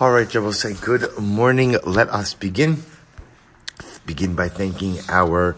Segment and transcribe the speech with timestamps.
[0.00, 1.76] All right, Jabal say good morning.
[1.86, 2.82] Let us begin.
[4.04, 5.54] Begin by thanking our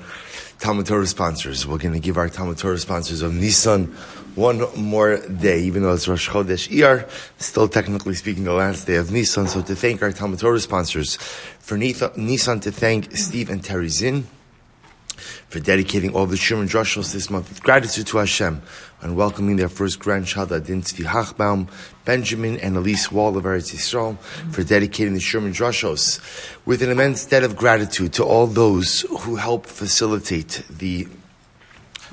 [0.58, 1.67] Talmud Torah sponsors.
[1.67, 3.86] We're going to give our Talmud Torah sponsors of Nissan
[4.34, 8.96] one more day, even though it's Rosh Chodesh Iyar, still technically speaking the last day
[8.96, 9.48] of Nissan.
[9.48, 14.27] So to thank our Talmud Torah sponsors, for Nissan to thank Steve and Terry Zinn,
[15.53, 18.62] for dedicating all the Sherman Drushos this month with gratitude to Hashem
[19.02, 21.69] and welcoming their first grandchild, Adin Tzvi Hachbaum,
[22.07, 24.19] Benjamin and Elise Wall of Eretz Yisrael,
[24.51, 26.20] for dedicating the Sherman Drushos
[26.65, 31.06] with an immense debt of gratitude to all those who help facilitate the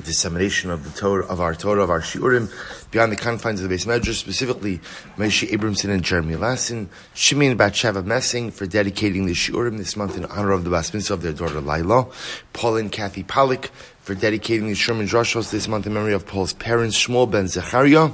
[0.04, 2.52] dissemination of the Torah, of our Torah, of our Shiurim,
[2.92, 4.80] beyond the confines of the base measure, specifically
[5.18, 10.26] Moshe Abramson and Jeremy Lassin, Shimon Batsheva Messing for dedicating the Shiurim this month in
[10.26, 12.08] honor of the Bas of their daughter Laila,
[12.54, 13.70] Paul and Kathy Pollock
[14.02, 18.10] for dedicating the Sherman Droshos this month in memory of Paul's parents, Shmuel ben Zechariah,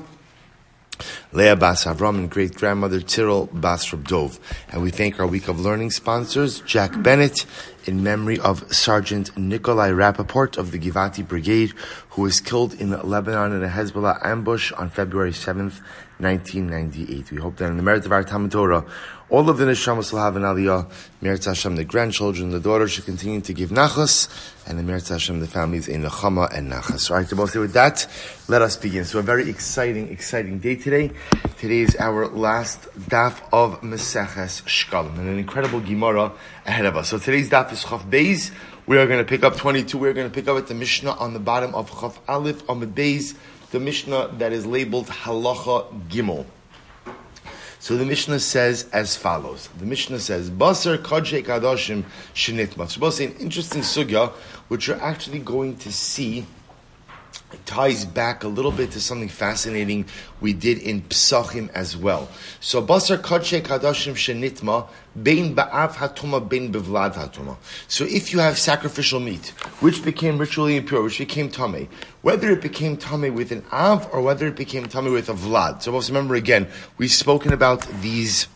[1.31, 4.39] Leah Bas Avram and great grandmother Tyrell Bas Dov.
[4.69, 7.45] And we thank our week of learning sponsors, Jack Bennett,
[7.85, 11.73] in memory of Sergeant Nikolai Rappaport of the Givati Brigade,
[12.11, 15.81] who was killed in Lebanon in a Hezbollah ambush on February 7th,
[16.17, 17.31] 1998.
[17.31, 18.85] We hope that in the merit of our Talmud Torah,
[19.29, 20.89] all of the neshamas will have an aliyah.
[21.21, 24.29] Meretz Hashem, the grandchildren, the daughters should continue to give nachas,
[24.67, 27.09] and the Meretz Hashem, the families in nechama and nachas.
[27.09, 28.07] All right, to both with that,
[28.47, 29.03] let us begin.
[29.03, 31.11] So a very exciting, exciting day today.
[31.57, 36.31] Today is our last daf of Meseches Shkalim, and an incredible Gemara
[36.65, 37.09] ahead of us.
[37.09, 38.51] So today's daf is Chaf Beis.
[38.85, 39.97] We are going to pick up 22.
[39.97, 42.79] We're going to pick up at the Mishnah on the bottom of Chaf Aleph on
[42.79, 43.35] the Beis,
[43.71, 46.45] the Mishnah that is labeled Halacha Gimel.
[47.85, 49.69] So the Mishnah says as follows.
[49.77, 52.89] The Mishnah says, Basar Kadjei Kadoshim Shinitma.
[52.89, 54.31] So an interesting sugya,
[54.69, 56.47] which you're actually going to see
[57.65, 60.05] ties back a little bit to something fascinating
[60.41, 62.29] we did in Psachim as well.
[62.59, 64.87] So Basar Kadshe Kadashim Shenitma
[65.21, 67.57] Bein Ba'av Hatuma Bein Bevlad Hatuma.
[67.87, 71.87] So if you have sacrificial meat, which became ritually impure, which became Tame,
[72.21, 75.81] whether it became Tame with an Av or whether it became Tame with a Vlad.
[75.81, 76.67] So let's remember again,
[76.97, 78.47] we've spoken about these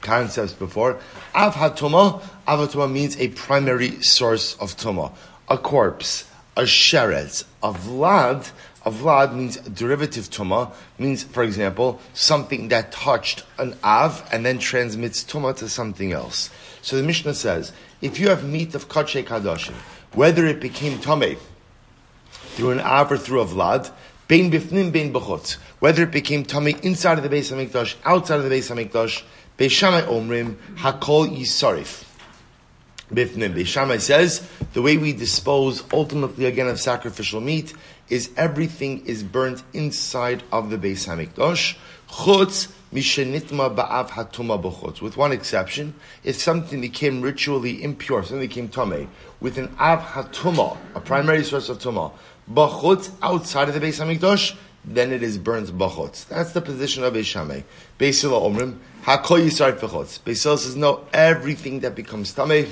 [0.00, 0.98] concepts before.
[1.34, 5.12] Av Hatuma, Av Hatuma means a primary source of Tuma.
[5.48, 6.29] A corpse
[6.60, 7.44] a sheretz.
[7.62, 8.50] A vlad,
[8.84, 14.58] a vlad means derivative tuma, means, for example, something that touched an av and then
[14.58, 16.50] transmits tuma to something else.
[16.82, 17.72] So the Mishnah says,
[18.02, 19.74] if you have meat of kache kadoshim,
[20.12, 21.38] whether it became tame
[22.30, 23.90] through an av or through a vlad,
[24.28, 28.36] bein bifnim bein b'chutz, whether it became tame inside of the base of mikdash, outside
[28.36, 29.22] of the base of mikdash,
[29.58, 32.04] Beis Shammai omrim hakol yisarif.
[33.12, 33.54] Bifnim.
[33.54, 37.74] Beis Shammai says the way we dispose ultimately again of sacrificial meat
[38.08, 41.76] is everything is burnt inside of the Beis Hamikdash.
[42.08, 45.00] Chutz mishenitma ba'av hatuma b'chutz.
[45.00, 45.94] With one exception,
[46.24, 49.08] if something became ritually impure, something became tame,
[49.40, 52.12] with an av hatuma, a primary source of tuma,
[52.52, 56.26] b'chutz outside of the Beis Hamikdash, then it is burnt b'chutz.
[56.26, 57.62] That's the position of Beis Shammai.
[57.98, 60.20] Beisila omrim hakol yisarif b'chutz.
[60.20, 62.66] Beis Hillel says no, everything that becomes tame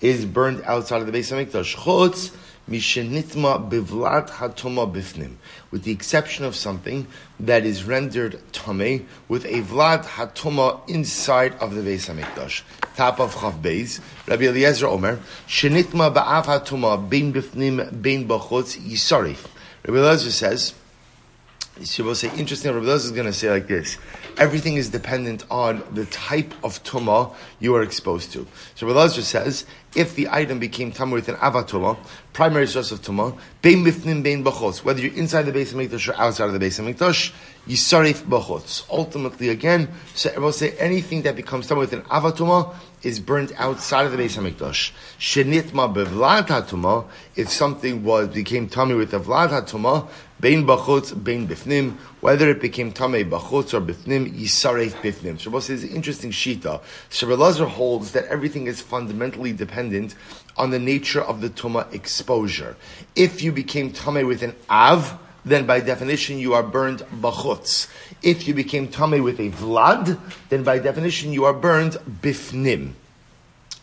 [0.00, 1.76] is burned outside of the base of Mikdash.
[1.76, 2.34] Chutz
[2.68, 5.34] mishenitma bivlat hatoma bifnim,
[5.70, 7.06] with the exception of something
[7.40, 12.62] that is rendered tame with a vlad hatoma inside of the base of Mikdash.
[12.96, 19.46] Top of Chav Beis, Rabbi Eliezer Omer, shenitma ba'av hatoma bein bifnim bein bachutz yisarif.
[19.86, 20.74] Rabbi Eliezer says,
[21.78, 23.98] you will say, interesting, Rabbi Eliezer is going to say like this
[24.38, 28.46] everything is dependent on the type of tuma you are exposed to.
[28.74, 29.64] So Rabbi says,
[29.96, 31.96] if the item became tamar with an avatuma,
[32.32, 36.08] primary source of tuma, bein mifnim bein bachos, whether you're inside the base of mikdash
[36.08, 37.32] or outside of the base of mikdash,
[37.66, 38.84] yisarif bachos.
[38.90, 42.74] Ultimately, again, so I will say anything that becomes tamar with an avatuma
[43.06, 44.90] is burnt outside of the base of mikdash.
[45.20, 47.06] Shenitma bevlad hatuma,
[47.36, 50.08] if something was became tamar with a vlad hatuma,
[50.40, 55.38] bein bachutz, bein bifnim, whether it became tamei bachutz or bifnim, yisaref bifnim.
[55.38, 56.82] Shabbos an interesting shita.
[57.08, 60.16] Shabbos holds that everything is fundamentally dependent
[60.56, 62.76] on the nature of the tuma exposure.
[63.14, 65.16] If you became tamei with an av,
[65.46, 67.88] then by definition you are burned bachutz.
[68.20, 72.94] If you became tamei with a vlad, then by definition you are burned bifnim.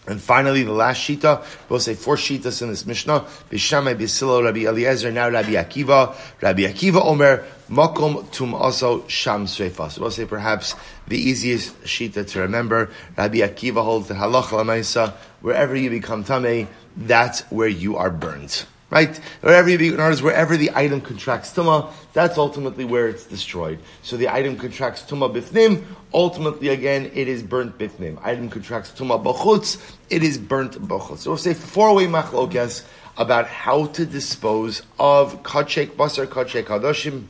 [0.06, 3.22] And finally, the last shita, we'll say four shitas in this Mishnah.
[3.50, 6.16] Beis Shammai, Bisilo, Rabbi Eliezer, now Rabbi Akiva.
[6.42, 9.90] Rabbi Akiva Omer, Makom Tum also Sham Sreifa.
[9.90, 10.76] So we'll say perhaps
[11.08, 12.90] the easiest shita to remember.
[13.16, 15.14] Rabbi Akiva holds the halacha lamaisa.
[15.40, 16.68] Wherever you become tamei,
[16.98, 18.66] that's where you are burned.
[18.94, 19.18] Right?
[19.42, 23.80] Wherever you, in other words, wherever the item contracts tuma, that's ultimately where it's destroyed.
[24.04, 28.24] So the item contracts tuma bifnim, ultimately again, it is burnt bifnim.
[28.24, 29.82] Item contracts tuma bachutz,
[30.12, 31.20] it is burnt bachutz.
[31.20, 32.86] So we'll say four-way machlokas
[33.18, 37.26] about how to dispose of kachek basar, kachek kadoshim,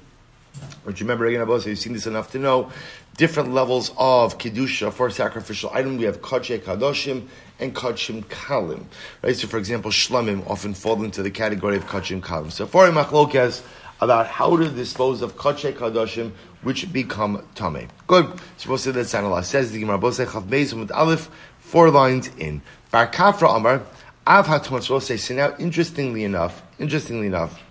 [0.84, 2.74] which remember again, I've you've seen this enough to know
[3.16, 5.98] different levels of kedusha for sacrificial item.
[5.98, 7.28] We have kachek kadoshim
[7.60, 8.86] and kachim kalim.
[9.22, 9.36] Right.
[9.36, 12.52] So, for example, shlamim often fall into the category of kachim kalim.
[12.52, 13.64] So, for machlokas
[14.02, 16.32] about how to dispose of kachek kadoshim
[16.64, 17.88] which become tame.
[18.08, 18.32] Good.
[18.60, 19.48] To that's analyzed.
[19.48, 21.30] Says the Gemara Bosei Chav with Aleph,
[21.60, 22.62] four lines in.
[22.92, 23.84] Bar Kafra Amar
[24.26, 25.18] Av Hatumas say.
[25.18, 27.62] So now, interestingly enough, interestingly enough,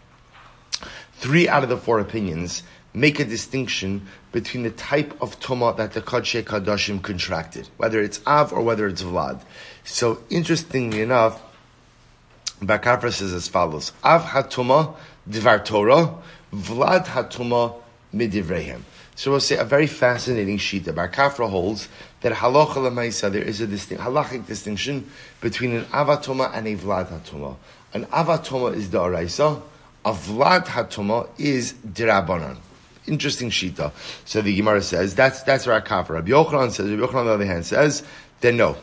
[1.14, 2.62] three out of the four opinions
[2.94, 8.20] make a distinction between the type of tuma that the Kadshe Kadashim contracted, whether it's
[8.26, 9.40] Av or whether it's Vlad.
[9.84, 11.43] So, interestingly enough,
[12.61, 14.94] Bar Kafra says as follows: Av hatuma
[15.29, 16.14] divar Torah,
[16.52, 17.75] Vlad hatuma
[18.14, 18.82] midivrehem.
[19.14, 20.84] So we'll say a very fascinating sheet.
[20.84, 21.88] The Bar Kafra holds
[22.20, 27.08] that halacha lemaisa there is a distinct halachic distinction between an avatoma and a vlad
[27.08, 27.56] hatoma.
[27.93, 29.61] An avatoma is the araisa,
[30.05, 32.56] a vlad hatoma is dirabanan.
[33.06, 33.93] Interesting shita.
[34.25, 36.11] So the Gemara says that's that's Bar Kafra.
[36.11, 36.90] Rabbi Yochanan says.
[36.90, 38.05] Rabbi Yochanan on the other hand says
[38.40, 38.76] then no.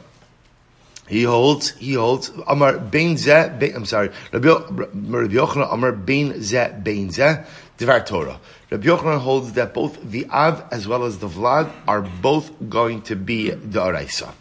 [1.09, 7.09] He holds, he holds, Amar Bein Zeh, I'm sorry, Rabbi Yochanan Amar Bein Zeh, Bein
[7.09, 7.47] Zeh,
[7.77, 8.39] Devar Torah.
[8.69, 13.01] Rabbi Yochanan holds that both the Av as well as the Vlad are both going
[13.03, 14.31] to be the Araisa.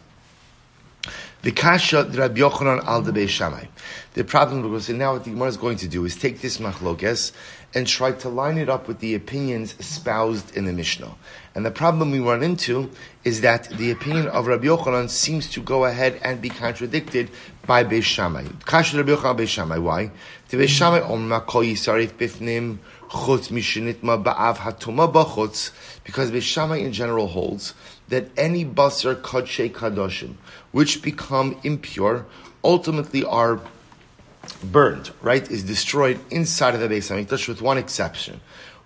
[1.41, 3.65] The Kasha Rabbi Yochanan al the Shammai.
[4.13, 7.33] The problem, because now what the Gemara is going to do is take this machlokes
[7.75, 11.15] and try to line it up with the opinions espoused in the Mishnah.
[11.59, 12.89] And the problem we run into
[13.25, 17.31] is that the opinion of Rabbi Yochanan seems to go ahead and be contradicted
[17.67, 18.45] by Beis Shammai.
[18.65, 19.79] Kash Rabbi Yochanan Beis Shammai.
[19.79, 20.13] Why?
[20.51, 22.79] The Beis Shammai Kol Yisarif Bifnim
[23.09, 25.73] Chutz Mishinitma Ba'av Hatuma
[26.05, 27.75] because Beis Shammai in general holds
[28.07, 30.35] that any basar kadshe kadoshim
[30.71, 32.25] which become impure
[32.63, 33.61] ultimately are
[34.63, 38.41] burned, right, is destroyed inside of the Beis Hamikdash with one exception.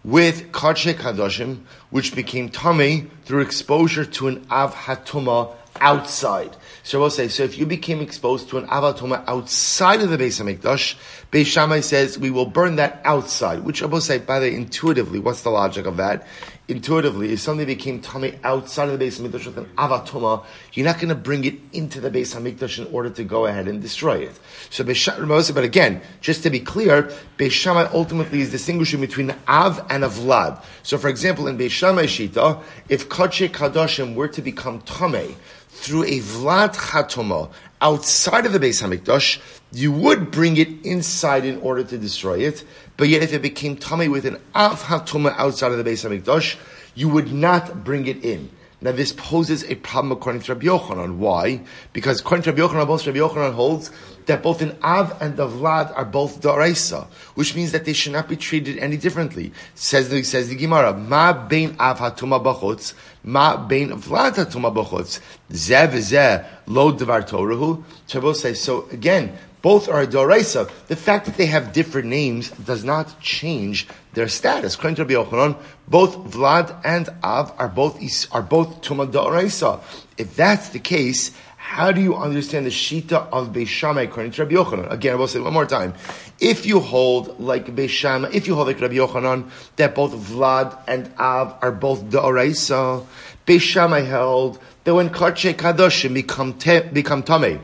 [0.05, 1.61] With Kadshe Kadoshim,
[1.91, 6.57] which became tummy through exposure to an Av Hatuma outside.
[6.83, 10.41] So we'll say, so if you became exposed to an avatoma outside of the Beis
[10.41, 10.97] Hamikdash,
[11.31, 13.65] Beis Shammai says we will burn that outside.
[13.65, 16.27] Which I will say, by the way, intuitively, what's the logic of that?
[16.69, 20.45] Intuitively, if something became tummy outside of the Beis Hamikdash with an avatoma,
[20.75, 23.67] you're not going to bring it into the Beis Hamikdash in order to go ahead
[23.67, 24.39] and destroy it.
[24.71, 30.05] So but again, just to be clear, Beis Shammai ultimately is distinguishing between Av and
[30.05, 30.63] a Vlad.
[30.85, 35.35] So, for example, in Beis Shammai Shita, if Kadshe Kadoshim were to become tummy
[35.69, 37.51] through a Vlad Chatoma
[37.83, 39.41] outside of the Beis Hamikdash,
[39.73, 42.65] you would bring it inside in order to destroy it.
[42.97, 46.57] But yet, if it became tummy with an Av Hatoma outside of the Beis Hamikdash,
[46.95, 48.49] you would not bring it in.
[48.81, 51.17] Now this poses a problem according to Rabbi Yochanan.
[51.17, 51.63] Why?
[51.93, 53.93] Because according to Rabbi Yochanan, both Rabbi Yochanan holds
[54.27, 58.13] that both an Av and the Vlad are both Daraisa, which means that they should
[58.13, 59.53] not be treated any differently.
[59.75, 65.21] Says the, says the Gemara, Ma bein Av hatuma b'chutz, Ma bein Vlad hatuma b'chutz,
[65.51, 67.83] Zeh v'zeh lo devar Torahu.
[68.07, 70.69] Shabbos says, so again, both are Doraisa.
[70.89, 74.75] The fact that they have different names does not change their status.
[74.75, 75.55] According to Rabbi
[75.89, 77.97] both Vlad and Av are both
[78.33, 79.81] are both Tuma Doraisa.
[80.19, 81.31] If that's the case,
[81.63, 84.91] how do you understand the Shita of Beis Shammai according to Rabbi Yochanan?
[84.91, 85.95] Again, I will say one more time.
[86.41, 90.77] If you hold like Beis Shammai, if you hold like Rabbi Yochanan, that both Vlad
[90.87, 93.07] and Av are both Doraisa,
[93.47, 97.59] Beis Shammai held that when Karche Kadoshim become, te, become Tameh,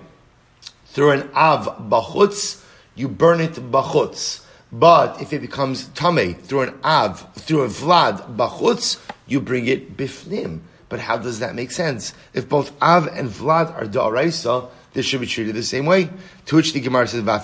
[0.86, 2.64] through an av bachutz,
[2.94, 4.44] you burn it bachutz.
[4.72, 9.96] But if it becomes tame through an av, through a vlad bachutz, you bring it
[9.96, 10.60] bifnim.
[10.88, 12.14] But how does that make sense?
[12.32, 16.10] If both av and vlad are da'araisa, this should be treated the same way.
[16.46, 17.22] To which the Gemara says.
[17.24, 17.38] The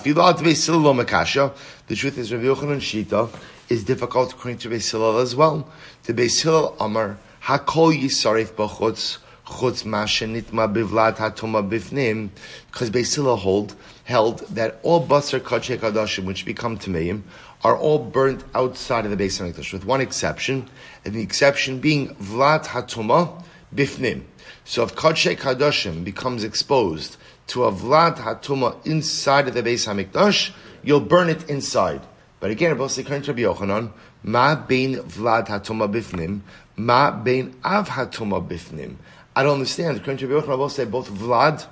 [1.95, 3.29] truth is, Rabbi Yochanan Shita
[3.69, 5.67] is difficult according to Beis as well.
[6.03, 12.29] The Beis Hillel Amar, Hakol Yisarif Bachutz, chutz mashenitma bivlat hatoma bifnim,
[12.71, 13.75] because Beis Hillel hold
[14.05, 17.23] held that all basar kachek kadashim which become tameim
[17.65, 20.69] are all burnt outside of the Beis Hamikdash, with one exception,
[21.03, 23.43] and the exception being vlat hatoma
[23.73, 24.21] bifnim.
[24.65, 27.17] So if kachek kadashim becomes exposed
[27.47, 30.51] to a vlat hatoma inside of the Beis Hamikdash,
[30.83, 32.01] you'll burn it inside.
[32.39, 33.91] But again, Rabbi Yochanan,
[34.21, 36.41] ma bein vlad hatoma bifnim,
[36.77, 38.97] ma bein av hatoma bifnim.
[39.35, 39.97] I don't understand.
[39.97, 41.65] According to Rabbi Yochanan, say both Vlad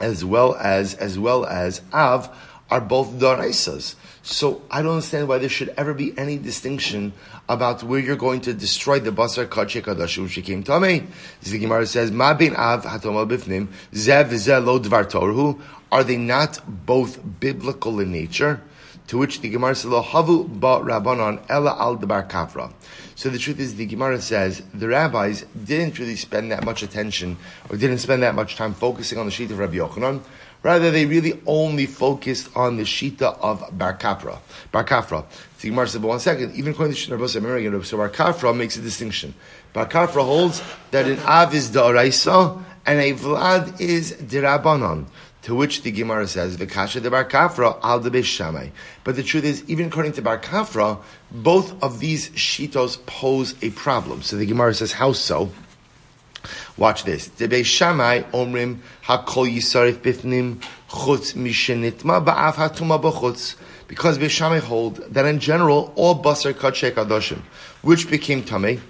[0.00, 2.34] as well as as well as Av
[2.70, 3.94] are both Daraisas.
[4.22, 7.12] So I don't understand why there should ever be any distinction
[7.48, 11.06] about where you're going to destroy the basar kadashim which came tamei.
[11.42, 15.60] The Gemara says, "Ma bin av hatoma bifnim zev ze lo dvar torhu."
[15.90, 18.60] Are they not both biblical in nature?
[19.06, 22.72] To which the Gemara says, "Lo havu ba rabbanon ella al debar kafra."
[23.14, 27.36] So the truth is, the Gemara says the rabbis didn't really spend that much attention
[27.68, 30.20] or didn't spend that much time focusing on the sheet of Rabbi Yochanan.
[30.62, 34.38] Rather, they really only focused on the shita of Bar Kapra.
[34.72, 35.24] Bar Kafra.
[35.60, 38.76] The Gemara said, but one second, even according to Shnar Bosa so Bar Kafra makes
[38.76, 39.34] a distinction.
[39.72, 45.06] Bar Kafra holds that an Av is Da'araisa and a Vlad is Dirabanan.
[45.42, 48.70] To which the Gemara says, "V'kasha de Bar Kafra al de Shamai."
[49.04, 50.98] But the truth is, even according to Bar Kafra,
[51.30, 54.22] both of these shitos pose a problem.
[54.22, 55.50] So the Gemara says, "How so?"
[56.76, 57.28] Watch this.
[57.28, 63.56] Debe Shammai omrim hakol yisarif bifnim chutz mishenitma ba'af hatuma b'chutz.
[63.88, 67.40] Because Beis Shammai hold that in general all basar kachek adoshim,
[67.80, 68.80] which became tamei,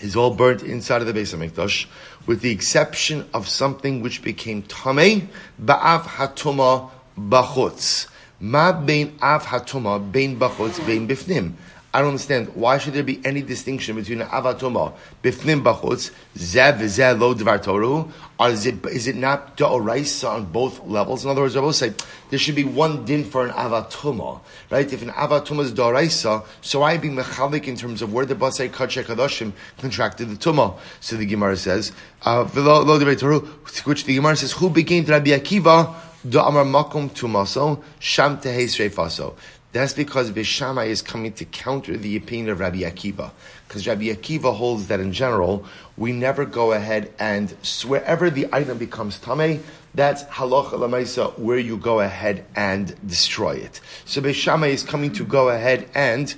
[0.00, 1.86] is all burnt inside of the base of Mikdash,
[2.26, 5.28] with the exception of something which became tamei
[5.62, 8.08] ba'af hatuma b'chutz.
[8.40, 11.54] Ma bein av hatuma bein b'chutz bein bifnim.
[11.92, 12.54] I don't understand.
[12.54, 14.92] Why should there be any distinction between avatoma,
[15.22, 18.12] bifnim bachutz, zev zev lo dvar toru?
[18.38, 21.24] Or is it, is it not da'oraisa on both levels?
[21.24, 21.94] In other words, I will say
[22.28, 24.40] there should be one din for an avatoma,
[24.70, 24.92] right?
[24.92, 28.68] If an avatoma is da'oraisa, so I be mechalik in terms of where the basay
[28.68, 30.78] kachek kadoshim contracted the tuma.
[31.00, 31.92] So the Gemara says,
[32.22, 33.40] uh, lo dvar toru,
[33.84, 35.94] which the Gemara says, who became Rabbi Akiva?
[36.26, 39.36] Da'amar makom tumaso, sham tehes reifaso.
[39.72, 43.30] That's because Beis Shammai is coming to counter the opinion of Rabbi Akiva.
[43.66, 45.66] Because Rabbi Akiva holds that in general,
[45.98, 47.50] we never go ahead and
[47.86, 49.60] wherever the item becomes tamei,
[49.94, 53.80] that's halacha lamaisa, where you go ahead and destroy it.
[54.06, 56.34] So Beis Shammai is coming to go ahead and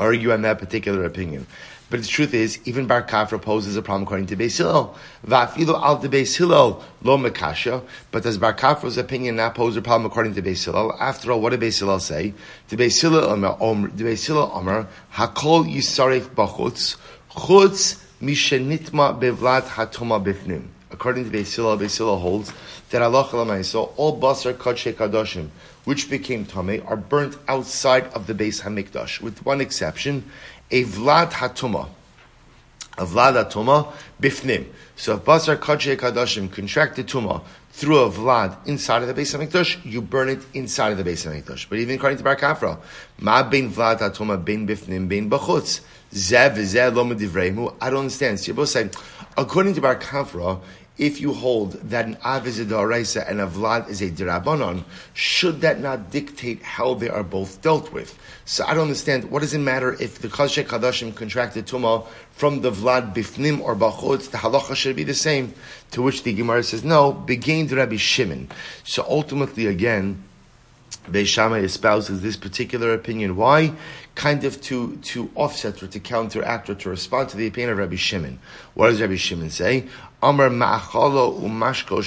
[0.00, 1.46] argue on that particular opinion.
[1.90, 4.94] But the truth is, even Bar Kafra poses a problem according to Beis Hillel.
[5.26, 7.82] Va'afilu al de Beis Hillel lo mekasha.
[8.10, 10.92] But does Bar Kafra's opinion not pose a problem according to Beis Hillel?
[11.00, 12.34] After all, what did Beis Hillel say?
[12.68, 16.98] The Beis Hillel Omer, the Beis Hillel Omer, hakol yisaref bachutz,
[17.30, 20.66] chutz mishenitma bevlat hatoma bifnim.
[20.90, 22.52] According to Beis Hillel, Beis Hillel holds
[22.90, 25.48] that Allah so all basar kadshe kadoshim,
[25.84, 30.30] which became tamei, are burnt outside of the base hamikdash, with one exception,
[30.70, 31.88] a vlad hatuma.
[32.96, 34.66] A vlad hatuma bifnim.
[34.96, 39.40] So if basar kadshe kadoshim contracted tuma through a vlad inside of the base of
[39.40, 41.68] Mikdash, you burn it inside of the base of Mikdash.
[41.68, 42.78] But even according to Bar Kafra,
[43.20, 45.80] ma bein vlad hatuma bein bifnim bein bachutz.
[46.12, 47.76] Zev zev lo.
[47.80, 48.40] I don't understand.
[48.40, 48.90] So you're both saying,
[49.36, 50.60] according to Bar Kafra,
[50.98, 54.82] if you hold that an Av is a Daraisa and a Vlad is a Dirabanon,
[55.14, 58.18] should that not dictate how they are both dealt with?
[58.44, 59.30] So I don't understand.
[59.30, 63.76] What does it matter if the Kazshek Kadashim contracted Tuma from the Vlad Bifnim or
[63.76, 64.30] Bachutz?
[64.30, 65.54] The halacha should be the same.
[65.92, 68.48] To which the Gemara says, no, began Rabbi Shimon.
[68.84, 70.24] So ultimately, again,
[71.10, 73.36] Beis espouses this particular opinion.
[73.36, 73.72] Why?
[74.14, 77.78] Kind of to, to offset or to counteract or to respond to the opinion of
[77.78, 78.38] Rabbi Shimon.
[78.74, 79.86] What does Rabbi Shimon say?
[80.20, 82.02] Amar ma'achalo umashko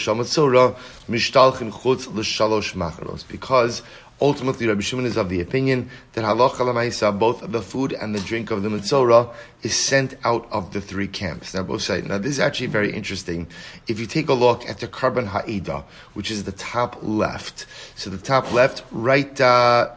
[1.09, 3.25] mishtalchin chutz l'shalosh macharos.
[3.25, 3.81] Because
[4.19, 8.19] ultimately Rabbi Shimon is of the opinion that halacha lamaisa, both the food and the
[8.19, 11.53] drink of the mitzora, is sent out of the three camps.
[11.53, 13.47] Now both say, now this is actually very interesting.
[13.87, 17.65] If you take a look at the Korban Ha'eida, which is the top left,
[17.95, 19.89] so the top left, right, uh,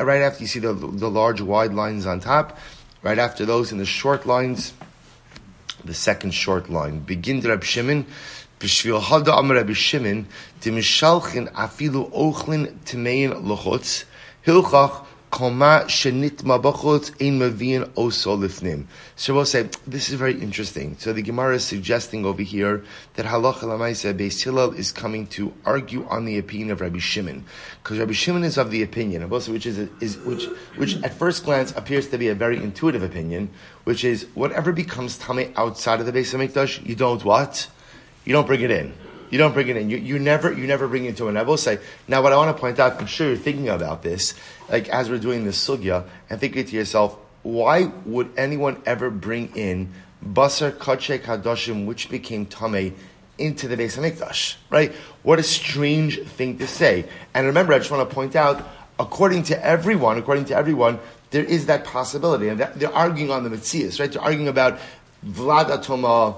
[0.00, 2.58] right after you see the, the large wide lines on top,
[3.04, 4.72] right after those in the short lines,
[5.84, 7.00] the second short line.
[7.00, 8.06] Begin Rab Shimon.
[8.58, 10.26] B'shvil hada amar Rab Shimon,
[10.62, 14.04] Timishalchin afilu ochlin timein lochutz,
[14.46, 15.04] hilchach
[15.36, 18.86] koma shenit mabachutz ein mavin oso lifnim.
[19.16, 20.96] So we'll say, this is very interesting.
[20.98, 22.82] So the Gemara is suggesting over here
[23.16, 27.44] that halacha lamaisa Beis Hillel is coming to argue on the opinion of Rabbi Shimon.
[27.82, 31.70] Because Rabbi Shimon is of the opinion, which is, is which, which at first glance
[31.72, 33.50] appears to be a very intuitive opinion,
[33.84, 37.68] which is whatever becomes tame outside of the base of Mikdash, you don't what?
[38.24, 38.94] You don't bring it in.
[39.30, 39.90] You don't bring it in.
[39.90, 41.36] You, you never you never bring it into an.
[41.36, 41.78] I will say
[42.08, 42.22] now.
[42.22, 44.34] What I want to point out, I'm sure you're thinking about this,
[44.68, 49.54] like as we're doing this sugya, and thinking to yourself, why would anyone ever bring
[49.56, 49.92] in
[50.24, 52.94] basar kachek hadoshim, which became tame,
[53.38, 54.56] into the base of Mikdash?
[54.70, 54.92] Right?
[55.22, 57.06] What a strange thing to say.
[57.34, 58.66] And remember, I just want to point out,
[58.98, 60.98] according to everyone, according to everyone,
[61.30, 62.48] there is that possibility.
[62.48, 64.10] And they're arguing on the Metzias, right?
[64.10, 64.78] They're arguing about
[65.24, 66.36] Vlad Atoma,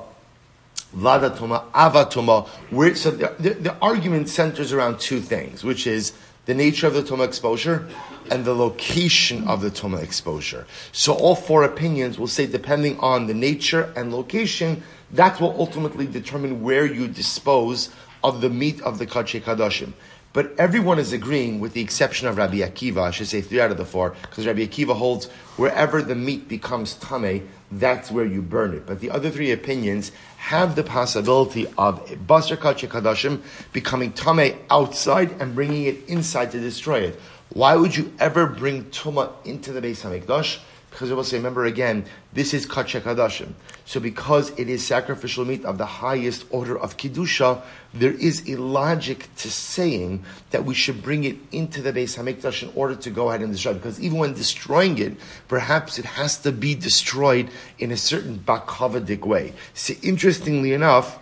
[0.96, 2.48] Vlada Tuma, Ava Tuma.
[2.70, 6.12] Where, so the, the, the, argument centers around two things, which is
[6.46, 7.86] the nature of the Tuma exposure
[8.30, 10.66] and the location of the Tuma exposure.
[10.92, 16.06] So all four opinions will say, depending on the nature and location, that will ultimately
[16.06, 17.90] determine where you dispose
[18.24, 19.92] of the meat of the Kache Kadashim.
[20.32, 23.70] But everyone is agreeing, with the exception of Rabbi Akiva, I should say three out
[23.70, 28.42] of the four, because Rabbi Akiva holds wherever the meat becomes tame, that's where you
[28.42, 28.86] burn it.
[28.86, 33.42] But the other three opinions have the possibility of Basar Kadashim
[33.72, 37.20] becoming tame outside and bringing it inside to destroy it.
[37.50, 40.60] Why would you ever bring Tuma into the Beis HaMikdash?
[40.90, 43.52] Because I will say, remember again, this is Kachek Hadashim.
[43.84, 47.62] So because it is sacrificial meat of the highest order of Kiddusha,
[47.94, 52.62] there is a logic to saying that we should bring it into the Beis HaMikdash
[52.62, 53.74] in order to go ahead and destroy it.
[53.74, 55.16] Because even when destroying it,
[55.46, 59.52] perhaps it has to be destroyed in a certain bakavadik way.
[59.74, 61.18] See, interestingly enough,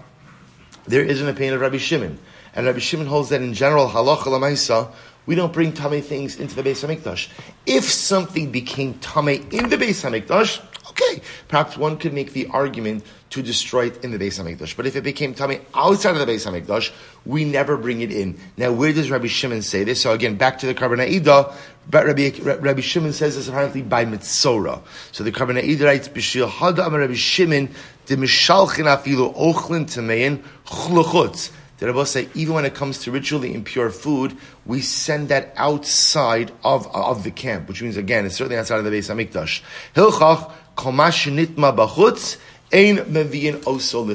[0.86, 2.18] there is an opinion of Rabbi Shimon.
[2.54, 4.90] And Rabbi Shimon holds that in general, halacha lamaisa,
[5.26, 7.28] we don't bring tame things into the Beis Hamikdash.
[7.66, 13.04] If something became tame in the Beis Hamikdash, okay, perhaps one could make the argument
[13.30, 14.76] to destroy it in the Beis Hamikdash.
[14.76, 16.92] But if it became tame outside of the Beis Hamikdash,
[17.24, 18.38] we never bring it in.
[18.56, 20.00] Now, where does Rabbi Shimon say this?
[20.02, 21.52] So again, back to the Korban Ida,
[21.90, 24.80] but Rabbi, Rabbi Shimon says this apparently by Mitzora.
[25.12, 27.68] So the Korban Ida writes, B'shil Hada Rabbi Shimon,
[28.06, 31.50] the Mishalchin Afilu Ochlin Tamein Chluchutz.
[31.78, 36.52] The Rebbe say even when it comes to ritually impure food, we send that outside
[36.64, 39.60] of, of the camp, which means again, it's certainly outside of the Beis Hamikdash.
[39.94, 42.38] Hilchach komash nitma bachutz
[42.72, 44.06] ein meviin oso.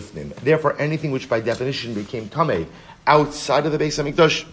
[0.41, 2.67] Therefore, anything which by definition became tame
[3.05, 4.45] outside of the Beis Hamikdash,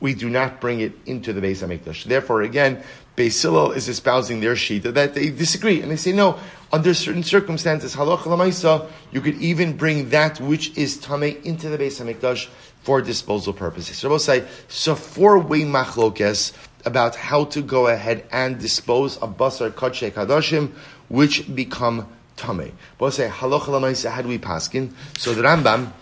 [0.00, 2.04] we do not bring it into the Beis Hamikdash.
[2.04, 2.82] Therefore, again,
[3.16, 6.38] Beis Hillel is espousing their sheet that they disagree and they say no.
[6.72, 11.78] Under certain circumstances, halacha lamaisa, you could even bring that which is tame into the
[11.78, 12.48] Beis Hamikdash
[12.82, 13.96] for disposal purposes.
[13.96, 16.52] So we'll say so four way machlokes
[16.84, 20.72] about how to go ahead and dispose of basar kadshe kadashim
[21.08, 22.72] which become tame.
[23.00, 24.24] We'll say halacha lamaisa.
[24.24, 24.92] We paskin?
[25.18, 25.92] So the Rambam.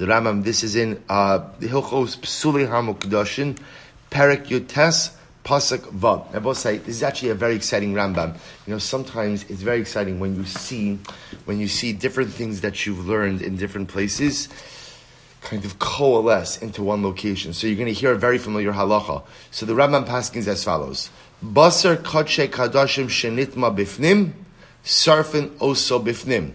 [0.00, 3.58] The Rambam, this is in uh, the Hilchos Psuli Hamukdashin,
[4.10, 5.12] Perek Yutes,
[5.44, 6.34] Pasuk Vav.
[6.34, 8.34] I both say this is actually a very exciting Rambam.
[8.66, 10.98] You know, sometimes it's very exciting when you see
[11.44, 14.48] when you see different things that you've learned in different places
[15.42, 17.52] kind of coalesce into one location.
[17.52, 19.22] So you're going to hear a very familiar halacha.
[19.50, 21.10] So the Rambam paskins as follows:
[21.44, 24.32] Basar kadshe kadashim shenitma bifnim,
[24.82, 26.52] sarfin oso bifnim,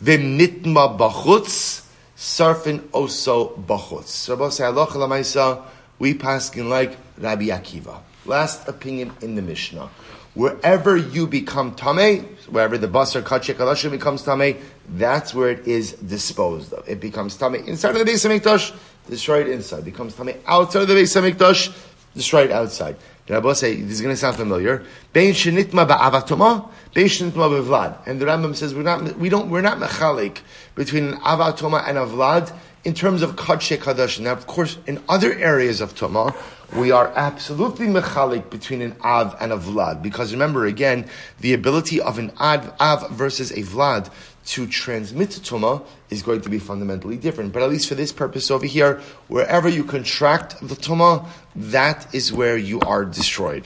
[0.00, 1.84] vim nitma bachutz
[2.18, 4.28] sarfin oso bachutz.
[4.28, 5.62] Rabbi say halacha lamaisa,
[6.00, 8.00] we paskin like Rabbi Akiva.
[8.26, 9.88] Last opinion in the Mishnah.
[10.34, 14.56] Wherever you become tame, wherever the basar kachek kalashim becomes tame,
[14.90, 16.88] that's where it is disposed of.
[16.88, 18.76] It becomes tame inside of the base of Mikdash,
[19.08, 19.80] destroyed inside.
[19.80, 21.72] It becomes tame outside of the base of Mikdash,
[22.14, 22.96] destroyed outside.
[23.28, 24.82] The Rabbi say this is going to sound familiar.
[25.12, 28.06] Bein shenitma ba'avatoma, bein shenitma b'vlad.
[28.06, 30.38] And the Rambam says we're not we don't we're not mechalik
[30.74, 32.50] between an avatoma and a vlad
[32.84, 34.18] in terms of kadshe kadash.
[34.18, 36.34] Now, of course, in other areas of toma,
[36.74, 41.06] we are absolutely mechalik between an av and a vlad because remember again
[41.40, 44.10] the ability of an av, av versus a vlad
[44.48, 47.52] to transmit tuma is going to be fundamentally different.
[47.52, 52.32] But at least for this purpose over here, wherever you contract the tuma, that is
[52.32, 53.64] where you are destroyed.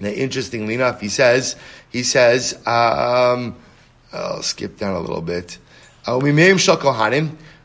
[0.00, 1.54] Now, interestingly enough, he says,
[1.90, 3.56] he says, um,
[4.12, 5.58] I'll skip down a little bit.
[6.06, 6.18] Uh,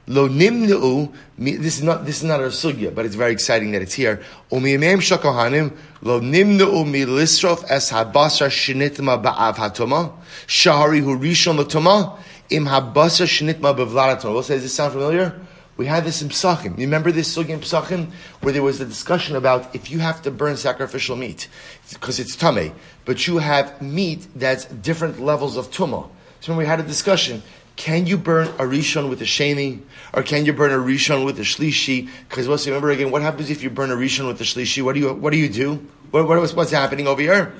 [0.05, 3.81] Lo nimnu, this is not this is not our sugya, but it's very exciting that
[3.81, 4.21] it's here.
[4.51, 10.11] Umiyemem shakohanim lo nimnu mi lisrof es habasar shinitma ba'av hatoma
[10.45, 14.33] shahari hu rishon latoma im habasar shinitma bevlaratoma.
[14.33, 15.39] What does this sound familiar?
[15.77, 16.77] We had this in Psachim.
[16.77, 18.11] You remember this sugya in Psachim
[18.41, 21.47] where there was a discussion about if you have to burn sacrificial meat
[21.91, 26.09] because it's tame, but you have meat that's different levels of tuma.
[26.41, 27.41] So when we had a discussion,
[27.75, 29.81] can you burn a rishon with a sheni,
[30.13, 32.09] or can you burn a rishon with a shlishi?
[32.29, 34.83] Because what's remember again, what happens if you burn a rishon with a shlishi?
[34.83, 35.85] What do you what do you do?
[36.11, 37.53] What, what what's happening over here?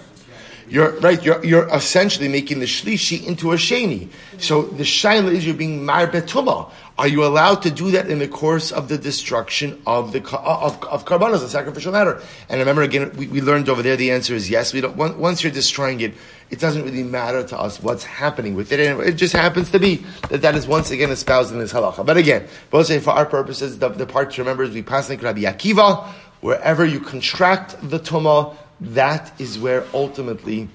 [0.67, 1.23] You're right.
[1.23, 4.09] You're, you're essentially making the shlishi into a sheni.
[4.39, 6.71] So the shaila is you're being mar betuma.
[6.97, 10.59] Are you allowed to do that in the course of the destruction of the uh,
[10.61, 12.21] of, of karbanos, the sacrificial matter?
[12.49, 13.95] And remember again, we, we learned over there.
[13.95, 14.73] The answer is yes.
[14.73, 14.95] We don't.
[14.95, 16.13] Once you're destroying it,
[16.53, 18.79] it doesn't really matter to us what's happening with it.
[18.79, 22.05] And it just happens to be that that is once again espoused in this halacha.
[22.05, 25.09] But again, both say for our purposes, the, the part to remember is we pass
[25.09, 26.07] like Rabbi Akiva.
[26.41, 30.69] Wherever you contract the tuma, that is where ultimately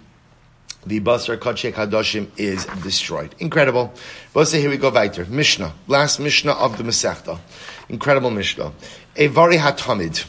[0.85, 3.33] the Basar Kachek Hadoshim is destroyed.
[3.39, 3.95] Incredible.
[4.35, 5.27] Let's say here we go weiter.
[5.27, 5.73] Mishnah.
[5.87, 7.39] Last Mishnah of the Masechta.
[7.89, 8.73] Incredible Mishnah.
[9.15, 10.27] Evari HaTamid.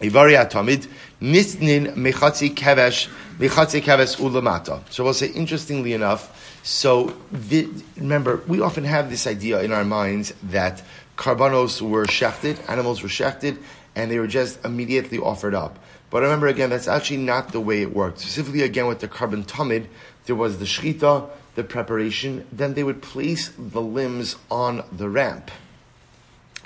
[0.00, 0.88] Evari HaTamid.
[1.20, 3.08] Nisnin Mechatzi Kevesh.
[3.38, 4.80] Mechatzi Kevesh Ulamata.
[4.90, 9.84] So we'll say, interestingly enough, so the, remember, we often have this idea in our
[9.84, 10.82] minds that
[11.16, 13.58] karbanos were shechted, animals were shechted,
[13.96, 15.78] and they were just immediately offered up.
[16.10, 18.20] But remember again, that's actually not the way it worked.
[18.20, 19.86] Specifically, again, with the korban tamid,
[20.26, 25.50] there was the shchita, the preparation, then they would place the limbs on the ramp.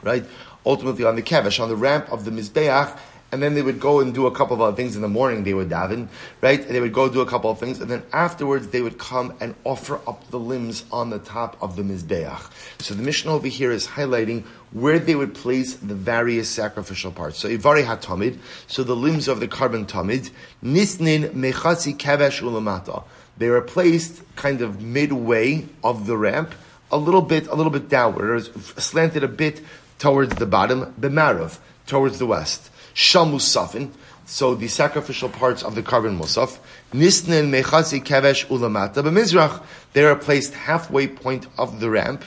[0.02, 0.24] Right?
[0.66, 2.98] Ultimately on the kevesh, on the ramp of the mizbeach,
[3.32, 5.42] and then they would go and do a couple of other things in the morning.
[5.42, 6.08] They would daven,
[6.42, 6.66] right?
[6.66, 9.54] They would go do a couple of things, and then afterwards they would come and
[9.64, 12.50] offer up the limbs on the top of the mizbeach.
[12.80, 17.38] So the mission over here is highlighting where they would place the various sacrificial parts.
[17.38, 20.30] So ivari hatamid, so the limbs of the korban tamid,
[20.62, 23.04] nisnin mechatzi kavesh ulamata.
[23.38, 26.54] They were placed kind of midway of the ramp,
[26.90, 28.44] a little bit, a little bit downward,
[28.78, 29.62] slanted a bit
[29.98, 32.68] towards the bottom, b'marav, towards the west.
[32.94, 33.90] Shamusafin,
[34.26, 36.58] so the sacrificial parts of the korban musaf,
[36.92, 42.24] Nisnin Mechazi Kevesh Ulamata B'Mizrach, they are placed halfway point of the ramp,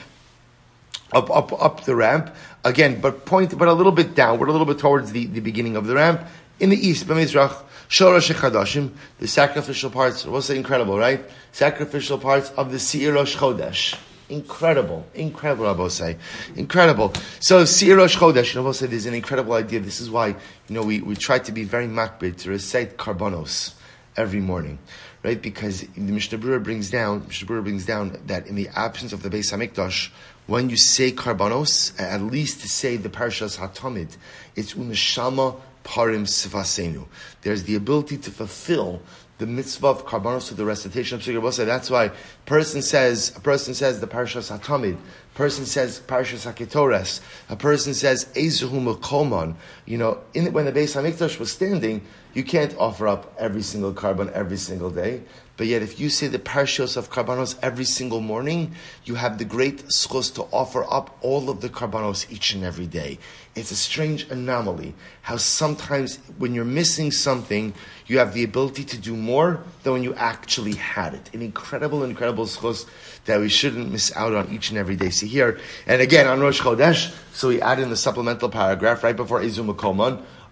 [1.12, 4.66] up, up, up the ramp, again, but point, but a little bit downward, a little
[4.66, 6.20] bit towards the, the beginning of the ramp,
[6.60, 11.20] in the east, B'Mizrach, Shorash Chadashim, the sacrificial parts, what's incredible, right?
[11.52, 13.96] Sacrificial parts of the Se'irosh Chodesh.
[14.28, 16.16] Incredible, incredible, I will say,
[16.56, 17.12] incredible.
[17.38, 19.78] So, Rosh Chodesh, I will say, there's an incredible idea.
[19.78, 20.34] This is why, you
[20.70, 23.74] know, we, we try to be very makbid to recite karbonos
[24.16, 24.80] every morning,
[25.22, 25.40] right?
[25.40, 29.22] Because the Mishnah Berurah brings down, Mishnah Berurah brings down that in the absence of
[29.22, 30.10] the Beis Hamikdash,
[30.48, 34.16] when you say karbonos, at least to say the Parashas Hatamid,
[34.56, 37.06] it's unashama parim sivasenu.
[37.42, 39.02] There's the ability to fulfill
[39.38, 41.66] the mitzvah of karbanos to the recitation of Psukkah Bosa.
[41.66, 42.10] That's why
[42.46, 44.96] person says a person says the parashas hatamid.
[45.34, 47.20] Person says parashas haketores.
[47.50, 49.56] A person says ezuhu mekomon.
[49.84, 52.00] You know, in, when the Beis Hamikdash was standing,
[52.32, 55.22] you can't offer up every single korban every single day.
[55.56, 59.44] But yet, if you say the parashos of karbanos every single morning, you have the
[59.44, 63.18] great schos to offer up all of the karbanos each and every day.
[63.54, 67.72] It's a strange anomaly how sometimes when you're missing something,
[68.06, 71.30] you have the ability to do more than when you actually had it.
[71.32, 72.86] An incredible, incredible schos
[73.24, 75.08] that we shouldn't miss out on each and every day.
[75.08, 79.16] See here, and again on Rosh Chodesh, so we add in the supplemental paragraph right
[79.16, 79.70] before Izum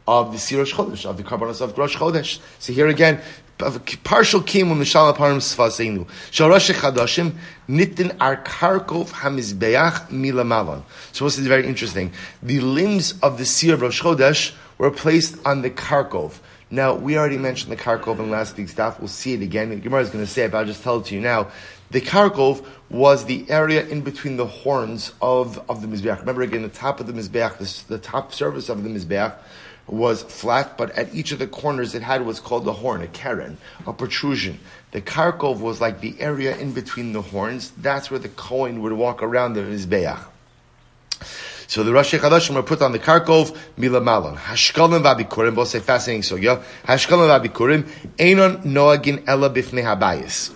[0.06, 2.38] of the Sirosh Chodesh, of the Karbanos of Rosh Chodesh.
[2.58, 3.20] So here again,
[3.58, 6.06] partial kim mishal aparim sfasenu.
[6.30, 7.34] Shorosh chadashim
[7.68, 10.82] nitin ar karkov hamizbeach milamavan.
[11.12, 12.12] So this is very interesting.
[12.42, 16.38] The limbs of the seer of Rosh Chodesh were placed on the karkov.
[16.70, 18.98] Now, we already mentioned the Karkov in last week's daf.
[18.98, 19.78] We'll see it again.
[19.78, 21.48] Gemara is going to say it, but I'll just tell it to you now.
[21.92, 26.18] The Karkov was the area in between the horns of, of the Mizbeach.
[26.18, 29.36] Remember again, the top of the Mizbeach, the, the top surface of the Mizbeach
[29.86, 33.06] was flat, but at each of the corners it had what's called a horn, a
[33.06, 34.58] keren, a protrusion.
[34.92, 37.72] The karkov was like the area in between the horns.
[37.78, 40.24] That's where the Kohen would walk around the Mizbeach.
[41.66, 44.36] So the Rosh Chadashim were put on the Karkov Mila Malon.
[44.36, 46.62] Hashkalim v'abikurim, both say fascinating yeah.
[46.84, 47.82] Hashkalim v'abikurim,
[48.18, 50.52] Einon noagin ela bifnei habayis.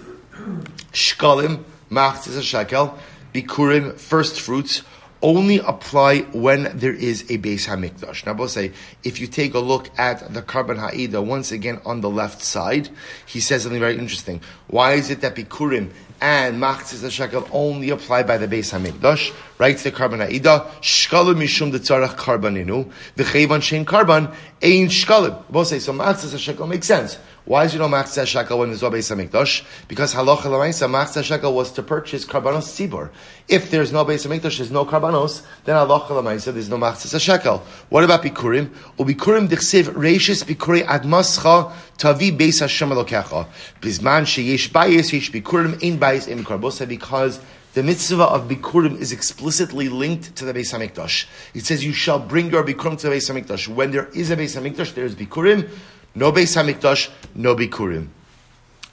[0.92, 2.98] Shkalim, machzis a shekel,
[3.34, 4.82] bikurim, first fruits,
[5.22, 8.24] only apply when there is a Beis Hamikdash.
[8.24, 12.00] Now, we'll say, if you take a look at the Korban Ha'eida, once again on
[12.00, 12.88] the left side,
[13.26, 14.40] he says something very interesting.
[14.68, 19.32] Why is it that Bikurim and Machzis Shekel only apply by the Beis Hamikdash?
[19.58, 25.42] To the Korban Ha'eida, Shkalim Mishum the Tzarach Karbaninu, the Chayvan Shein Karban, Ein Shkalim.
[25.50, 27.18] We'll say, so Machzis Shekel makes sense.
[27.48, 29.64] Why is you know Machzah Shekel when there's no Beis Hamikdash?
[29.88, 33.08] Because Halacha Lamaisa, Machzah Shekel was to purchase Karbanos Tzibor.
[33.48, 37.62] If there's no Beis Hamikdash, there's no Karbanos, then Halacha Lamaisa, there's no Machzah Shekel.
[37.88, 38.66] What about Bikurim?
[38.98, 43.46] Ubikurim Dichsiv Reishis Bikuri Admascha Tavi Beis Hashem Elokecha.
[43.80, 47.40] Bizman Sheyesh Bayis, Yesh Bikurim, Ein Bayis, Ein Karbosa, because
[47.72, 51.24] the mitzvah of Bikurim is explicitly linked to the Beis Hamikdash.
[51.54, 53.68] It says, you shall bring your Bikurim to the Beis Hamikdash.
[53.68, 55.70] When there is a Beis Hamikdash, there is Bikurim.
[56.14, 58.08] No Beis Hamikdash, no Bikurim.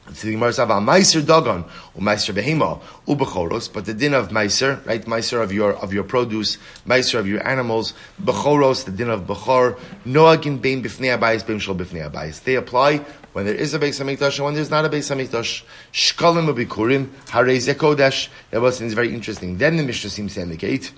[0.05, 0.33] But the
[3.97, 5.03] din of meiser, right?
[5.03, 9.79] Meiser of your of your produce, meiser of your animals, bechoros, the din of bechor,
[10.05, 12.43] noagin bein bifnei abayis bein shol bifnei abayis.
[12.43, 12.97] They apply
[13.33, 15.63] when there is a Beis Hamikdash and when there's not a Beis Hamikdash.
[15.91, 18.29] Shkalim ubikurim harei zekodesh.
[18.51, 19.57] That was very interesting.
[19.57, 20.91] Then the Mishnah seems to indicate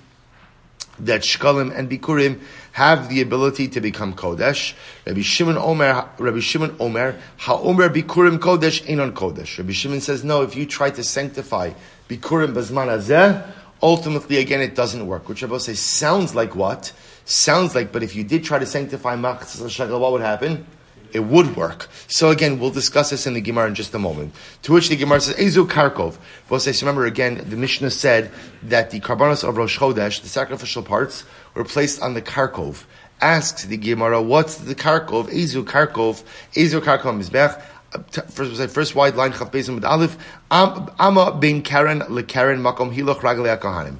[1.00, 4.74] that Shkalim and Bikurim have the ability to become Kodesh.
[5.06, 9.58] Rabbi Shimon Omer, Rabbi Shimon Omer, how Omer Bikurim Kodesh, Einon Kodesh.
[9.58, 11.72] Rabbi Shimon says, no, if you try to sanctify
[12.10, 15.30] Bikurim Bazman Azeh, ultimately again it doesn't work.
[15.30, 16.92] Which Rabbi says sounds like what?
[17.26, 20.66] Sounds like, but if you did try to sanctify Machzas Shagel, what would happen?
[21.14, 21.88] It would work.
[22.08, 24.34] So again, we'll discuss this in the Gemara in just a moment.
[24.64, 26.18] To which the Gemara says, Ezu Karkov.
[26.60, 28.32] So remember again, the Mishnah said
[28.64, 32.84] that the karbanos of Rosh Chodesh, the sacrificial parts, were placed on the Karkov.
[33.20, 35.30] Asks the Gemara, what's the Karkov?
[35.30, 36.24] Ezu Karkov.
[36.54, 37.62] Ezu Karkov Mizbech.
[37.94, 40.18] Uh, first, first wide line, Chav Bezim with Aleph.
[40.52, 43.96] Amma bin Karen le Karen makom hiloch raglei kohanim.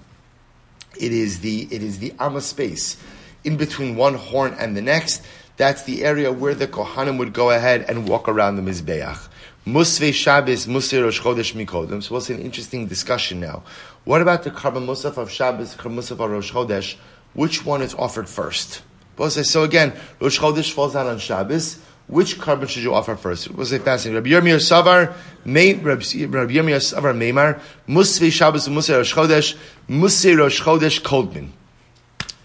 [1.00, 2.98] It is the it is the Amma space
[3.44, 5.24] in between one horn and the next
[5.58, 9.28] that's the area where the Kohanim would go ahead and walk around the Mizbeach.
[9.66, 12.02] Musve Shabbos, Musve Rosh Chodesh Mikodem.
[12.02, 13.64] So we'll an interesting discussion now.
[14.06, 16.96] What about the Karban Musaf of Shabbos, Karban Musaf of Rosh Chodesh?
[17.34, 18.82] Which one is offered first?
[19.20, 21.80] So again, Rosh Chodesh falls out on Shabbos.
[22.08, 23.52] Which korban should you offer first?
[23.52, 24.24] We'll say fascinating.
[24.24, 29.58] Rabbi Yirmiyah Savar, Rabbi Yirmiyah Savar Meimar, Musve Shabbos, Musve Rosh Chodesh,
[29.90, 31.50] Musve Rosh Chodesh Kodmin.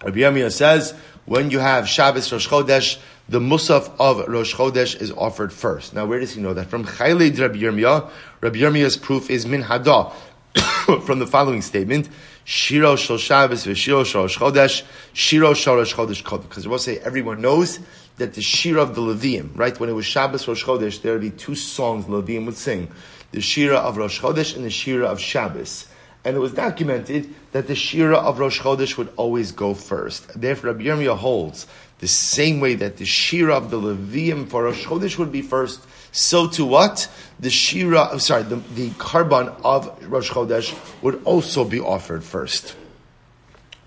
[0.02, 0.94] Rabbi Yirmiyah says,
[1.26, 5.94] when you have Shabbos Rosh Chodesh, the Musaf of Rosh Chodesh is offered first.
[5.94, 6.66] Now, where does he know that?
[6.66, 10.12] From Chaylid Rabbi Yirmiyah, Rabbi Yirmiyah's proof is Min Hadah,
[11.06, 12.08] from the following statement,
[12.44, 14.82] Shiro Shal Shabbos v'Shiro Shal Rosh Chodesh,
[15.12, 16.42] Shiro Shal Rosh Chodesh.
[16.42, 17.78] Because we'll say everyone knows
[18.16, 19.78] that the Shira of the Levium, right?
[19.78, 22.90] When it was Shabbos Rosh Chodesh, there would be two songs the Levium would sing.
[23.30, 25.86] The Shira of Rosh Chodesh and the Shira of Shabbos
[26.24, 30.40] and it was documented that the Shira of Rosh Chodesh would always go first.
[30.40, 31.66] Therefore, Rabbi Yirmiyah holds
[31.98, 35.84] the same way that the Shira of the Levium for Rosh Chodesh would be first,
[36.12, 37.08] so to what?
[37.40, 42.76] The Shira, sorry, the, the Karban of Rosh Chodesh would also be offered first.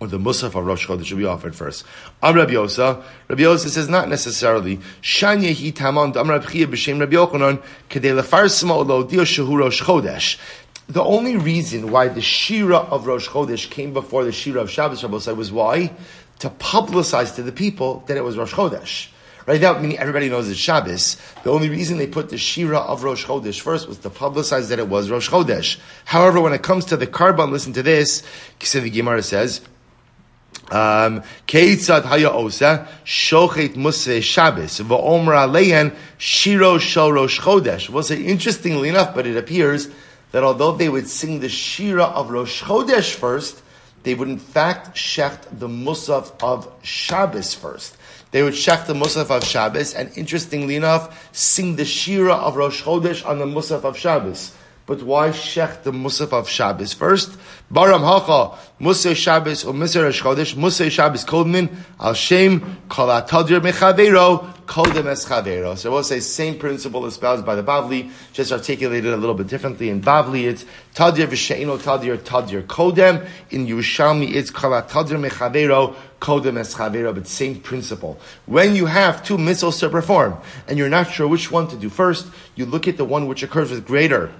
[0.01, 1.85] Or the Musaf of Rosh Chodesh should be offered first.
[2.21, 4.77] Am Rabbi Yosa, Rabbi Yosa says not necessarily.
[5.01, 9.81] Shanya hi tamam Am Rabbi Chia b'shem Rabbi Yochanan kedei lefarsma lo dio shehu Rosh
[9.81, 10.37] Chodesh.
[10.87, 15.03] The only reason why the Shira of Rosh Chodesh came before the Shira of Shabbos
[15.03, 15.91] Rabbi was why?
[16.39, 19.07] To publicize to the people that it was Rosh Chodesh.
[19.47, 21.17] Right now, meaning everybody knows it's Shabbos.
[21.43, 24.79] The only reason they put the Shira of Rosh Chodesh first was to publicize that
[24.79, 25.79] it was Rosh Chodesh.
[26.03, 28.23] However, when it comes to the Karban, listen to this.
[28.61, 29.61] So the Gemara says,
[30.71, 37.89] um, Keitzad haya osa shochet musve Shabbos v'omra aleyan shiro shel Rosh Chodesh.
[37.89, 39.89] We'll say interestingly enough, but it appears
[40.35, 43.63] that although they would sing the Shira of Rosh Chodesh first,
[44.03, 47.95] they would in fact shecht the Musaf of Shabbos first.
[48.31, 52.83] They would shecht the Musaf of Shabbos, and interestingly enough, sing the Shira of Rosh
[52.83, 54.51] Chodesh on the Musaf of Shabbos.
[54.85, 57.31] But why shech the Musaf of Shabbos first?
[57.71, 63.61] Baram hacha Musaf Shabbos or Musaf Rosh Chodesh Musaf Shabbos Kodmin al Shem Kol Atadir
[63.61, 65.77] Mechavero Kodem Es Chavero.
[65.77, 69.89] So we'll say same principle espoused by the Bavli, just articulated a little bit differently.
[69.89, 73.27] In Bavli, it's Tadir V'Sheino Tadir Tadir Kodem.
[73.51, 78.19] In Yerushalmi, it's Kol tadir Mechavero Kodem Es Chavero, but same principle.
[78.45, 81.89] When you have two missiles to perform and you're not sure which one to do
[81.89, 84.31] first, you look at the one which occurs with greater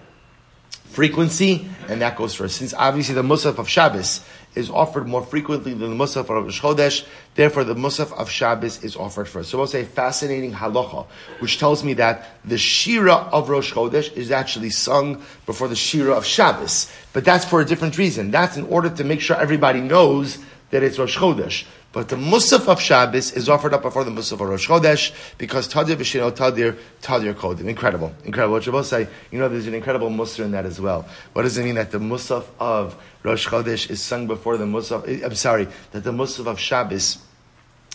[0.95, 2.55] frequency, and that goes first.
[2.55, 4.21] Since obviously the Musaf of Shabbos
[4.55, 8.83] is offered more frequently than the Musaf of Rosh Chodesh, therefore the Musaf of Shabbos
[8.83, 9.49] is offered first.
[9.49, 11.05] So we'll say fascinating halacha,
[11.39, 16.13] which tells me that the Shira of Rosh Chodesh is actually sung before the Shira
[16.13, 16.91] of Shabbos.
[17.13, 18.31] But that's for a different reason.
[18.31, 20.37] That's in order to make sure everybody knows
[20.71, 21.65] that it's Rosh Chodesh.
[21.95, 25.69] But the Musaf of Shabbos is offered up before the Musaf of Rosh Chodesh because
[25.69, 27.69] Tadir B'Shino Tadir Tadir Kodim.
[27.69, 28.13] Incredible.
[28.25, 28.55] Incredible.
[28.55, 31.08] What Shabbos say, you know, there's an incredible Musaf in that as well.
[31.31, 35.08] What does it mean that the Musaf of Rosh Chodesh is sung before the Musaf,
[35.08, 37.17] eh, I'm sorry, that the Musaf of Shabbos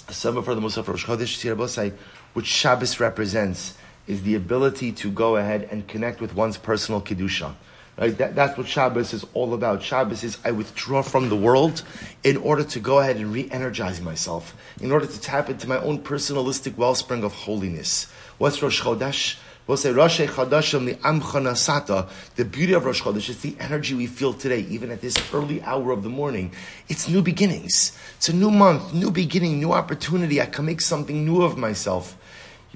[0.09, 1.93] is sung before the Musaf of Rosh Chodesh, say,
[2.33, 3.75] which Shabbos represents
[4.07, 7.55] is the ability to go ahead and connect with one's personal Kedusha.
[8.01, 8.17] Right?
[8.17, 9.83] That, that's what Shabbos is all about.
[9.83, 11.83] Shabbos is I withdraw from the world
[12.25, 16.03] in order to go ahead and re-energize myself, in order to tap into my own
[16.03, 18.11] personalistic wellspring of holiness.
[18.39, 19.37] What's Rosh Chodesh?
[19.67, 22.09] We'll say Rosh Chodeshim the.
[22.37, 25.63] The beauty of Rosh Chodesh is the energy we feel today, even at this early
[25.63, 26.53] hour of the morning.
[26.89, 27.97] It's new beginnings.
[28.17, 30.41] It's a new month, new beginning, new opportunity.
[30.41, 32.17] I can make something new of myself.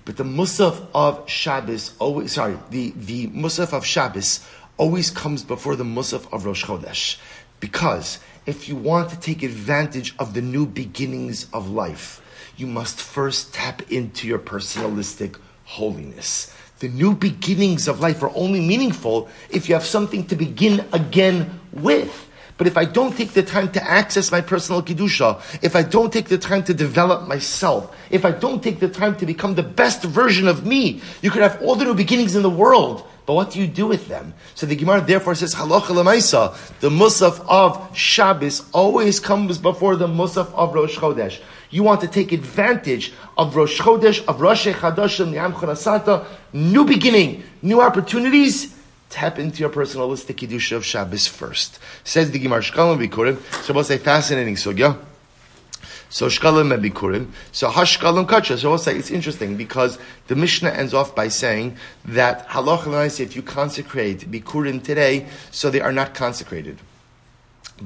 [0.05, 5.77] But the Musaf of Shabbos, always, sorry, the, the Musaf of Shabbos always comes before
[5.77, 7.19] the Musaf of Rosh Chodesh.
[7.61, 12.21] Because if you want to take advantage of the new beginnings of life,
[12.57, 16.55] you must first tap into your personalistic holiness.
[16.81, 21.61] The new beginnings of life are only meaningful if you have something to begin again
[21.73, 22.29] with.
[22.57, 26.13] But if I don't take the time to access my personal Kedusha, if I don't
[26.13, 29.63] take the time to develop myself, if I don't take the time to become the
[29.63, 33.09] best version of me, you could have all the new beginnings in the world.
[33.27, 34.35] But what do you do with them?
[34.55, 40.07] So the Gemara therefore says, Halacha lemaisa, the Musaf of Shabbos always comes before the
[40.07, 41.41] Musaf of Rosh Chodesh.
[41.71, 48.75] You want to take advantage of Rosh Chodesh, of Rosh Chonasata, new beginning, new opportunities.
[49.09, 51.79] Tap into your personalistic Kedusha of Shabbos first.
[52.05, 53.75] Says the Gemara Shkalim Bikurim.
[53.75, 54.99] We'll say fascinating sugya.
[54.99, 55.14] So
[56.27, 57.33] shkalim and bikurim.
[57.53, 58.57] So hashkalim kacha.
[58.57, 59.99] So we'll say it's interesting because
[60.29, 65.81] the Mishnah ends off by saying that halach if you consecrate bikurim today, so they
[65.81, 66.79] are not consecrated.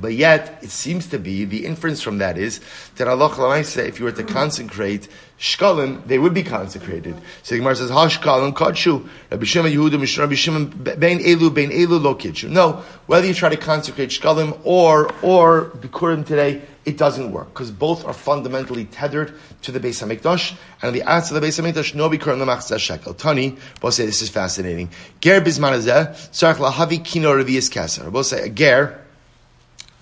[0.01, 2.61] But yet, it seems to be, the inference from that is,
[2.97, 5.09] that Allah Lamaisa, if you were to consecrate
[5.41, 7.17] shkalim, they would be consecrated.
[7.43, 10.67] So the Gemara says, Ha shkalim kachu, Rabbi Shimon Yehuda, Rabbi Shimon,
[10.99, 12.49] bein elu, bein elu lo kitchu.
[12.49, 17.71] No, whether you try to consecrate shkalim or, or bikurim today, it doesn't work, because
[17.71, 21.95] both are fundamentally tethered to the Beis HaMikdash, and the answer of the Beis HaMikdash,
[21.95, 23.15] no bikurim lemachzeh shekel.
[23.15, 24.89] Tani, we'll say this is fascinating.
[25.21, 28.09] Ger bizmanazeh, tzarech lahavi kino revius kaser.
[28.11, 29.05] We'll say a ger,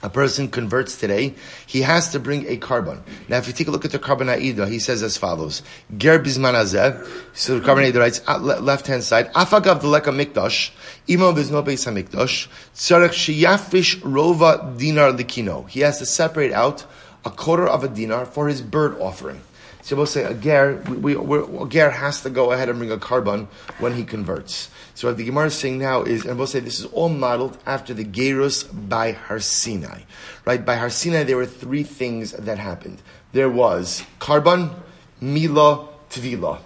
[0.07, 1.35] a person converts today,
[1.67, 3.01] he has to bring a korban.
[3.29, 5.63] Now, if you take a look at the Korban Ha'eida, he says as follows:
[5.97, 7.05] Ger bizman azeh.
[7.35, 9.33] So the Korban Ha'eida writes uh, left hand side.
[9.35, 10.71] Afagav deleka mikdash
[11.09, 15.69] imo bizno beis hamikdash tzarech sheyafish rova dinar likino.
[15.69, 16.87] He has to separate out
[17.25, 19.41] a quarter of a dinar for his bird offering.
[19.83, 22.93] So we'll say a ger, we, we, a ger has to go ahead and bring
[22.93, 23.49] a korban
[23.81, 24.69] when he converts.
[24.97, 27.59] So what the Gemara is saying now is, and we'll say this is all modeled
[27.67, 30.01] after the Gerus by Har Sinai.
[30.47, 30.65] Right?
[30.65, 33.03] By Har Sinai, there were three things that happened.
[33.33, 34.75] There was Karban,
[35.21, 36.61] Mila, Tvila.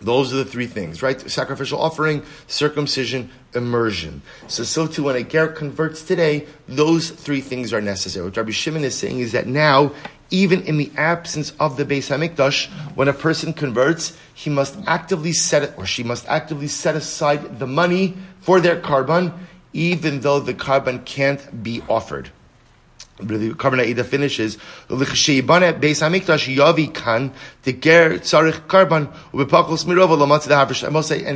[0.00, 1.20] Those are the three things, right?
[1.30, 4.22] Sacrificial offering, circumcision, immersion.
[4.46, 8.24] So so too when a ger converts today, those three things are necessary.
[8.24, 9.92] What Rabbi Shimon is saying is that now
[10.30, 15.32] even in the absence of the Beis Hamikdash, when a person converts, he must actively
[15.32, 19.32] set it, or she must actively set aside the money for their korban,
[19.72, 22.30] even though the korban can't be offered.
[23.18, 24.58] The Korban Ha'eida finishes,
[24.90, 25.00] and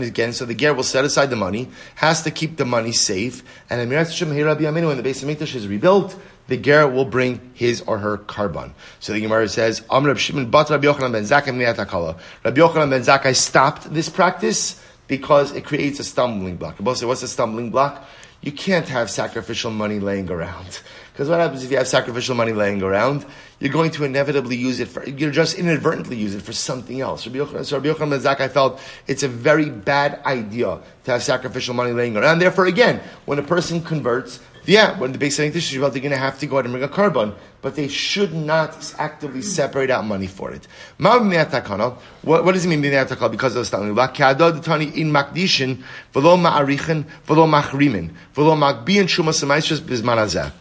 [0.04, 3.42] again, so the ger will set aside the money, has to keep the money safe,
[3.70, 6.14] and when the Beis Hamikdash is rebuilt,
[6.50, 8.72] the ger will bring his or her korban.
[8.98, 12.18] So the Gemara says, Am Rab Shimon bat Rabbi Yochanan ben Zakkai.
[12.44, 16.80] Rabbi Yochanan ben Zakkai stopped this practice because it creates a stumbling block.
[16.80, 18.04] Rabbi say, what's a stumbling block?
[18.40, 20.80] You can't have sacrificial money laying around.
[21.12, 23.26] Because what happens if you have sacrificial money laying around?
[23.58, 27.26] You're going to inevitably use it for, you're just inadvertently use it for something else.
[27.26, 31.22] Rabbi Yochanan, so Rabbi Yochanan ben Zakkai felt it's a very bad idea to have
[31.22, 32.38] sacrificial money laying around.
[32.38, 36.16] Therefore, again, when a person converts, yeah, when the base setting this they're going to
[36.16, 40.04] have to go ahead and bring a korban, but they should not actively separate out
[40.04, 40.66] money for it.
[40.98, 48.10] What, what does it mean because of the stumbling in makdishin, v'lo ma'arichen, v'lo machrimin,
[48.34, 50.52] v'lo makbiyin shumas bizman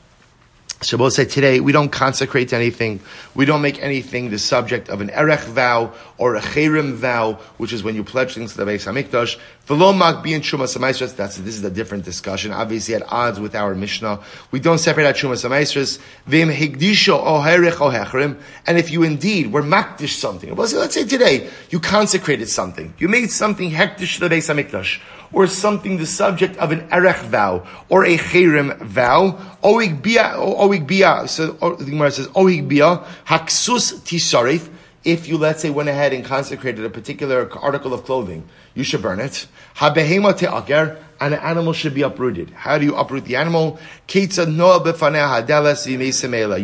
[0.82, 3.02] so we'll say today we don't consecrate anything.
[3.36, 7.74] We don't make anything the subject of an erech vow or a cherim vow, which
[7.74, 9.38] is when you pledge things to the Beis Hamikdash.
[9.70, 11.16] V'lo makbiyin shumas ha'maisras.
[11.16, 12.52] That's this is a different discussion.
[12.52, 16.00] Obviously, at odds with our Mishnah, we don't separate out shumas ha'maisras.
[16.28, 18.36] V'im higdisho o herech o.
[18.66, 23.30] And if you indeed were makdish something, let's say today you consecrated something, you made
[23.30, 25.00] something hektish to the Beis Hamikdash
[25.32, 29.38] or something the subject of an erech vow or a cherim vow.
[29.64, 31.28] Oig bia, oig bia.
[31.28, 34.68] So the Gemara says oig bia haksus tisarif.
[35.04, 38.44] If you let's say went ahead and consecrated a particular article of clothing,
[38.76, 39.48] you should burn it.
[39.76, 42.50] Habehema te'aker, and an animal should be uprooted.
[42.52, 43.80] How do you uproot the animal?
[44.14, 44.28] You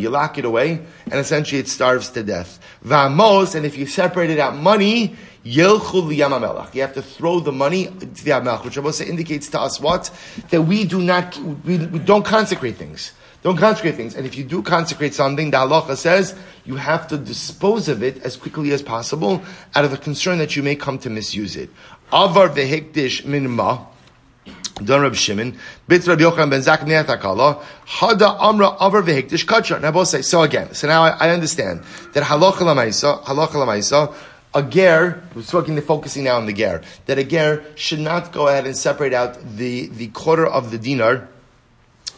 [0.09, 0.71] lock it away,
[1.05, 2.59] and essentially it starves to death.
[2.81, 5.15] Vamos, and if you separated out money,
[5.47, 10.09] You have to throw the money to the Yamelach, which also indicates to us what?
[10.49, 13.11] That we do not, we, we don't consecrate things.
[13.45, 14.15] Don't consecrate things.
[14.15, 16.33] And if you do consecrate something, the halacha says
[16.65, 19.43] you have to dispose of it as quickly as possible
[19.75, 21.69] out of the concern that you may come to misuse it.
[22.11, 23.85] Avar vehikdish min ma.
[24.83, 29.79] Don Reb Shimon, Bit Reb Yochanan ben Zak Neatakala, Hada Amra Avar Vehikdish Kachar.
[29.79, 34.11] Now both say, so again, so now I, I understand that halacha lamaisa, halacha lamaisa,
[34.55, 38.47] a ger, we're talking, focusing now on the ger, that a ger should not go
[38.47, 41.29] ahead and separate out the, the quarter of the dinar,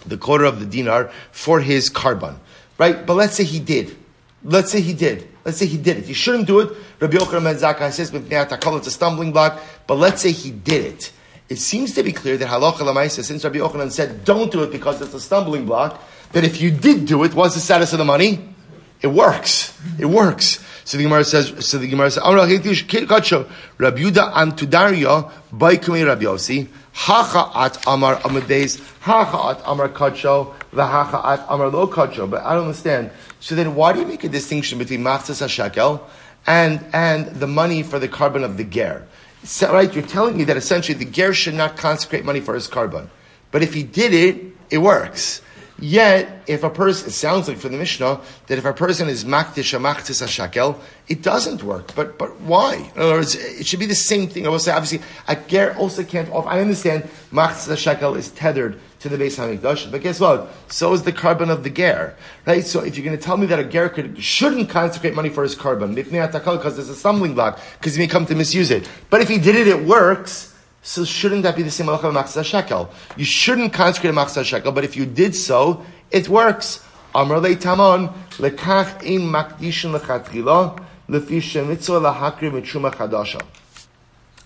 [0.09, 2.37] the quarter of the dinar for his korban,
[2.77, 3.05] Right?
[3.05, 3.95] But let's say he did.
[4.43, 5.27] Let's say he did.
[5.43, 6.05] Let's say he did it.
[6.05, 6.77] He shouldn't do it.
[6.99, 9.59] Rabbi Yochanan ben Zakkai says, it's a stumbling block.
[9.87, 11.11] But let's say he did it.
[11.49, 14.71] It seems to be clear that halacha lamaisa, since Rabbi Yochanan said, don't do it
[14.71, 16.01] because it's a stumbling block,
[16.33, 18.53] that if you did do it, what's the status of the money?
[19.01, 19.79] It works.
[19.97, 20.63] It works.
[20.87, 27.51] So the Gemara says, so the Gemara says, Rabbi Yuda Antudaria, Baikumi Rabbi Yossi, Hacha
[27.59, 32.29] at Amar Amadeis, Hacha at Amar Kacho, Vahacha at Amar Lo Kacho.
[32.29, 33.11] But I don't understand.
[33.41, 35.99] So then why do you make a distinction between Machzas HaShekel
[36.47, 39.05] and, and the money for the korban of the Ger?
[39.43, 42.69] So, right, you're telling me that essentially the Ger should not consecrate money for his
[42.69, 43.09] korban.
[43.51, 45.41] But if he did it, it works.
[45.79, 49.25] Yet, if a person, it sounds like for the Mishnah, that if a person is
[49.25, 51.93] makdish a maktis shakel, it doesn't work.
[51.95, 52.91] But, but why?
[52.95, 54.47] In other words, it should be the same thing.
[54.47, 56.49] I will say, obviously, a ger also can't offer.
[56.49, 60.51] I understand maktis a shakel is tethered to the Beis Hamikdash, but guess what?
[60.69, 62.15] So is the korban of the ger,
[62.47, 62.65] right?
[62.65, 65.43] So if you're going to tell me that a ger could, shouldn't consecrate money for
[65.43, 68.89] his korban, because there's a stumbling block, because he may come to misuse it.
[69.11, 70.55] But if he did it, it works.
[70.87, 72.89] So shouldn't that be the same halacha machzah shekel?
[73.17, 76.81] You shouldn't consecrate a machzah shekel, but if you did so, it works.
[77.13, 83.41] Amr le tamon lekach in makdishin lechatchila lefi shemitzvah lahakri mitzuma chadasha.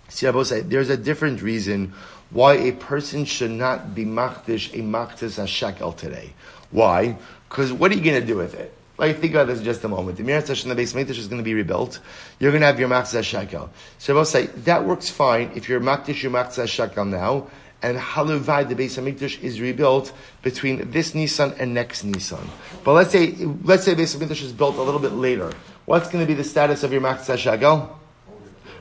[0.10, 1.94] See, I both say there's a different reason
[2.32, 6.34] why a person should not be machdish a machzah shekel today.
[6.72, 7.18] Why?
[7.50, 8.76] Because what are you going to do with it?
[9.02, 10.18] Like, think about this in just a moment.
[10.18, 11.99] The Mirat in the base Mikdash is going to be rebuilt.
[12.38, 13.72] You're going to have your Machzah Shekel.
[13.97, 17.47] So I'll say, that works fine if you're Makdish your Machzah Shekel now,
[17.82, 22.47] and Haluvai, the base of Mikdash, is rebuilt between this Nisan and next Nisan.
[22.84, 23.32] But let's say,
[23.64, 25.52] let's say base of Mikdash is built a little bit later.
[25.86, 27.99] What's going to be the status of your Machzah Shekel?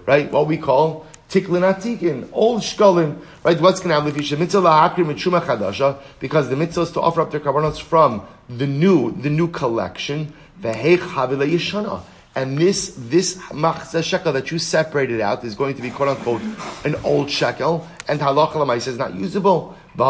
[0.05, 0.31] Right?
[0.31, 3.25] What we call tiklin old shkolim.
[3.43, 3.59] Right?
[3.59, 5.99] What's going to happen if you should mitzvah lahakrim mitzuma chadasha?
[6.19, 8.27] Because the mitzvah is to offer up their karbanos from
[8.57, 10.33] the new, the new collection.
[10.63, 16.43] And this, this machzah shekel that you separated out is going to be quote unquote
[16.85, 19.77] an old shekel, and halacha is not usable.
[19.97, 20.05] So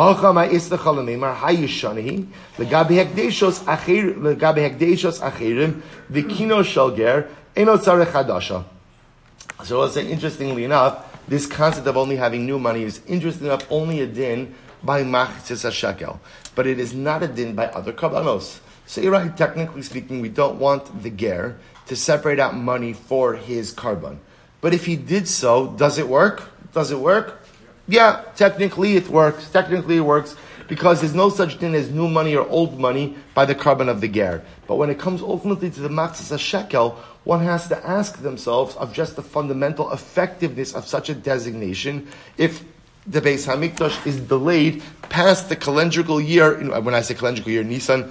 [9.80, 14.00] I'll say, interestingly enough, this concept of only having new money is interesting enough only
[14.00, 16.20] a din by machzis shekel,
[16.54, 18.60] but it is not a din by other kabbanos.
[18.86, 19.36] So you're right.
[19.36, 24.18] Technically speaking, we don't want the ger to separate out money for his korban.
[24.60, 26.50] But if he did so, does it work?
[26.72, 27.40] Does it work?
[27.86, 29.48] Yeah, technically it works.
[29.50, 30.36] Technically it works
[30.68, 34.00] because there's no such thing as new money or old money by the korban of
[34.00, 34.42] the ger.
[34.66, 38.92] But when it comes ultimately to the machzis shekel, one has to ask themselves of
[38.92, 42.08] just the fundamental effectiveness of such a designation
[42.38, 42.64] if
[43.06, 48.10] the Beis Hamikdash is delayed past the calendrical year, when I say calendrical year, Nisan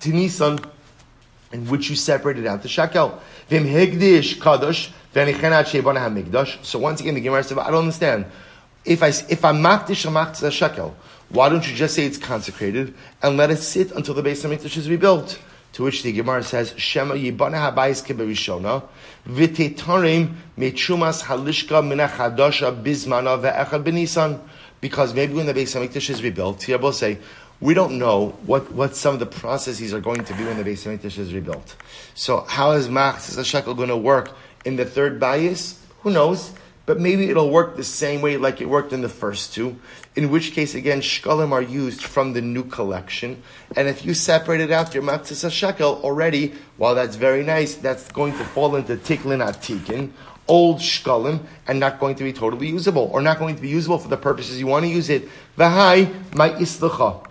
[0.00, 0.58] to Nisan,
[1.52, 3.20] in which you separated out the shekel.
[6.24, 6.64] Kadosh.
[6.64, 8.26] So once again, the Gemara says, I don't understand.
[8.84, 10.96] If I if I'm makdish a shekel,
[11.30, 14.76] why don't you just say it's consecrated and let it sit until the Beis Hamikdash
[14.76, 15.38] is rebuilt?
[15.74, 18.82] To which the Gemara says, Shema yibana habayis keberishona,
[19.28, 24.40] v'tetarim mechumas halishka mina chadasha bizmana ve'echad benisan.
[24.80, 27.18] Because maybe when the Beis Hamikdash is rebuilt, here will say,
[27.60, 30.62] we don't know what, what some of the processes are going to be when the
[30.62, 31.74] Beis Hamikdash is rebuilt.
[32.14, 34.30] So how is Machzis shekel going to work
[34.64, 35.84] in the third bias?
[36.00, 36.52] Who knows?
[36.86, 39.76] But maybe it'll work the same way like it worked in the first two
[40.18, 43.40] in which case, again, shkalim are used from the new collection.
[43.76, 48.32] And if you separated out your matzah shekel already, while that's very nice, that's going
[48.32, 50.10] to fall into tiklin atikin,
[50.48, 53.96] old shkalim, and not going to be totally usable, or not going to be usable
[53.96, 55.28] for the purposes you want to use it.
[55.56, 57.24] V'hai my islucha.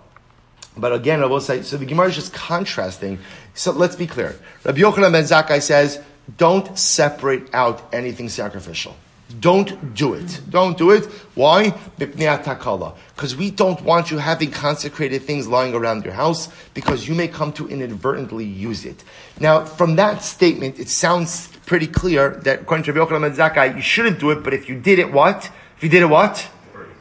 [0.74, 3.18] But again, I will say, so the Gemara is just contrasting.
[3.52, 4.34] So let's be clear.
[4.64, 6.00] Rabbi Yochanan ben Zakkai says,
[6.38, 8.96] don't separate out anything sacrificial.
[9.40, 10.40] Don't do it.
[10.48, 11.04] Don't do it.
[11.34, 11.70] Why?
[11.98, 17.28] Because we don't want you having consecrated things lying around your house because you may
[17.28, 19.04] come to inadvertently use it.
[19.38, 23.82] Now, from that statement, it sounds pretty clear that according to Rabbi Yochanan Zakkai, you
[23.82, 25.50] shouldn't do it, but if you did it, what?
[25.76, 26.48] If you did it, what?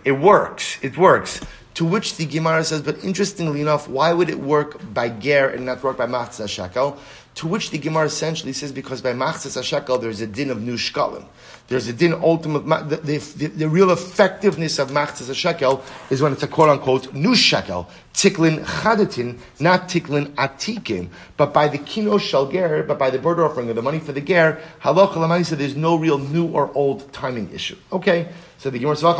[0.03, 0.77] It works.
[0.83, 1.39] It works.
[1.75, 5.65] To which the Gemara says, but interestingly enough, why would it work by ger and
[5.65, 6.97] not work by matzah shekel?
[7.37, 10.73] To which the Gemara essentially says, because by matzah shekel there's a din of new
[10.73, 11.23] shkalim.
[11.67, 16.41] There's a din ultimate, the, the, the, real effectiveness of machzas shekel is when it's
[16.41, 22.49] a quote unquote new shekel, tiklin chadatin, not tiklin atikin, but by the kino shel
[22.49, 25.75] ger, but by the bird offering of the money for the ger, halacha lamaisa, there's
[25.75, 27.77] no real new or old timing issue.
[27.91, 28.29] Okay?
[28.57, 29.11] So the Gemara Rav,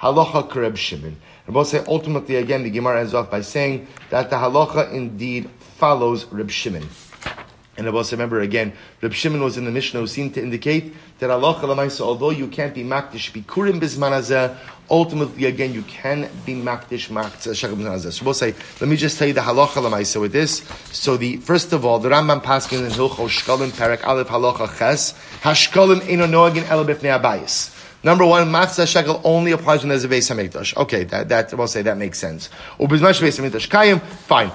[0.00, 1.16] halacha kareb Shimon.
[1.64, 6.50] Say ultimately again, the Gemara ends off by saying that the halacha indeed follows Reb
[6.50, 6.88] Shimon.
[7.76, 11.30] And also remember again, Reb Shimon was in the Mishnah who seemed to indicate that
[11.30, 14.56] Allah although you can't be makdish bikurim bismanazeh,
[14.90, 18.12] ultimately again you can be makdish makdish.
[18.12, 20.62] So we'll say, let me just tell you the halacha lamaisa with this.
[20.92, 25.14] So the first of all, the Rambam Paskin in Hilchos Shkalim Perek Aleph Halacha Ches
[25.40, 27.81] Hashkalim Eno Noagin El Bifnei Abayis.
[28.04, 30.76] Number one, matzah shekel only applies when there's a Beis Hamikdash.
[30.76, 32.48] Okay, that, that we'll say that makes sense.
[32.78, 34.50] Ubizmash Beis Hamikdash Kayim, fine.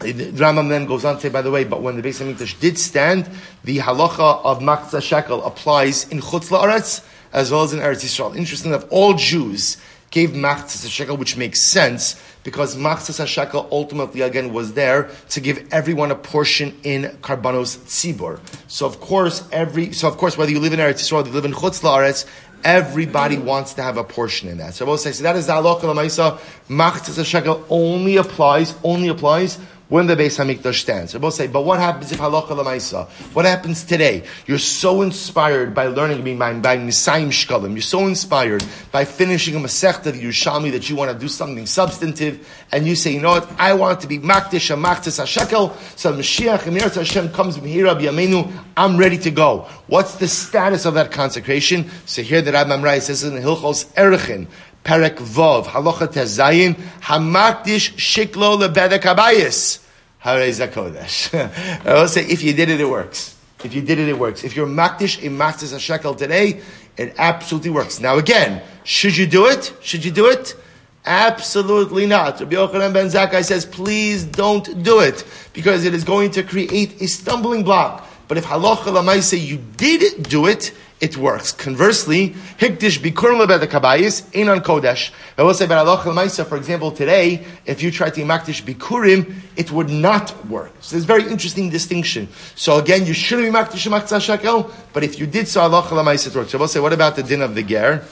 [0.00, 2.60] The Rambam then goes on to say, by the way, but when the Beis Hamikdash
[2.60, 3.30] did stand,
[3.64, 8.36] the halacha of Makza Shekel applies in Chutz La'aretz as well as in Eretz Yisrael.
[8.36, 9.78] Interesting that all Jews
[10.12, 15.66] gave Makza Shekel, which makes sense because Makza Shekel ultimately again was there to give
[15.72, 18.38] everyone a portion in Karbanos Tzibor.
[18.68, 21.46] So of course, every so of course whether you live in Eretz Yisrael, you live
[21.46, 22.26] in Chutz La'aretz,
[22.64, 24.74] Everybody wants to have a portion in that.
[24.74, 26.38] So I will say, so that is the halacha l'maisa.
[26.68, 29.58] Machzas shekel only applies, only applies
[29.92, 31.14] when the Beis Hamikdash stands.
[31.18, 33.10] We'll say, but what happens if halacha lemaisa?
[33.34, 34.22] What happens today?
[34.46, 37.72] You're so inspired by learning by by Nisayim Shkalim.
[37.72, 41.66] You're so inspired by finishing a Masechta of Yerushalmi that you want to do something
[41.66, 43.52] substantive, and you say, you know what?
[43.58, 45.76] I want to be Makdish and Maktis Hashekel.
[45.98, 48.50] So Mashiach Emirat Hashem comes Mihira Yamenu.
[48.78, 49.68] I'm ready to go.
[49.88, 51.90] What's the status of that consecration?
[52.06, 54.46] So here the Rabbi Mamrai says in Hilchos Erechin.
[54.84, 59.81] Perek Vov, Halacha Tezayin, Hamakdish Shiklo Lebedek Abayis.
[60.22, 61.34] Harei Zakodesh.
[61.86, 63.36] I will say, if you did it, it works.
[63.64, 64.44] If you did it, it works.
[64.44, 66.60] If you're Makdish in Makdish shekel today,
[66.96, 68.00] it absolutely works.
[68.00, 69.72] Now again, should you do it?
[69.80, 70.56] Should you do it?
[71.04, 72.38] Absolutely not.
[72.38, 77.00] Rabbi Yochanan ben Zakkai says, please don't do it, because it is going to create
[77.00, 78.06] a stumbling block.
[78.28, 80.72] But if halacha lamaise you did do it,
[81.02, 81.50] it works.
[81.50, 85.10] Conversely, hikdish bikurim lebed kabayis ain't on kodesh.
[85.36, 89.72] I will say halacha lamaisa, for example, today, if you try to makdish bikurim, it
[89.72, 90.72] would not work.
[90.80, 92.28] So there's a very interesting distinction.
[92.54, 96.28] So again, you shouldn't be makdish maktzah shekel, but if you did so halacha lamaisa,
[96.28, 96.54] it works.
[96.54, 98.04] I will say, what about the din of the ger?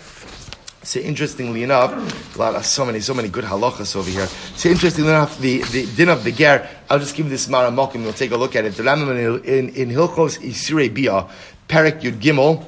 [0.82, 4.26] So interestingly enough, a lot of so many, so many good halachas over here.
[4.56, 8.14] So interestingly enough, the, the din of the ger, I'll just give this maramokim, we'll
[8.14, 8.74] take a look at it.
[8.74, 11.28] The in, in, in Hilchos Isirei Bia,
[11.68, 12.66] Perek Yud Gimel,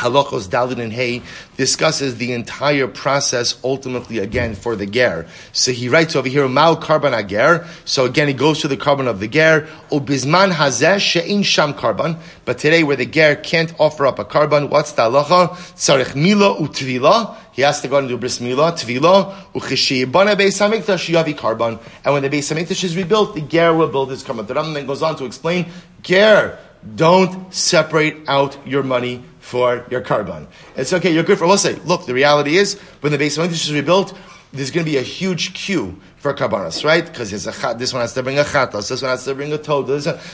[0.00, 1.22] Halachos Dalin and Hay
[1.58, 5.26] discusses the entire process ultimately again for the ger.
[5.52, 7.66] So he writes over here, Mao korban ager.
[7.84, 9.68] So again, he goes to the korban of the ger.
[9.90, 12.18] Ubizman hazeh she'in sham korban.
[12.46, 15.50] But today, where the ger can't offer up a korban, what's the halacha?
[15.76, 17.36] Tzarech mila utvila.
[17.52, 21.78] He has to go and do bris mila, tvila, uchishiyibana beis hamikdash yavi korban.
[22.04, 24.46] And when the beis hamikdash is rebuilt, the ger will build his korban.
[24.46, 25.66] The Rambam then goes on to explain,
[26.00, 26.58] ger,
[26.94, 30.46] don't separate out your money for your korban.
[30.76, 33.50] It's okay, you're good for, let's say, look, the reality is, when the base of
[33.50, 34.16] is rebuilt,
[34.52, 37.04] there's going to be a huge queue for karbanos, right?
[37.04, 39.88] Because this one has to bring a chatos, this one has to bring a toad.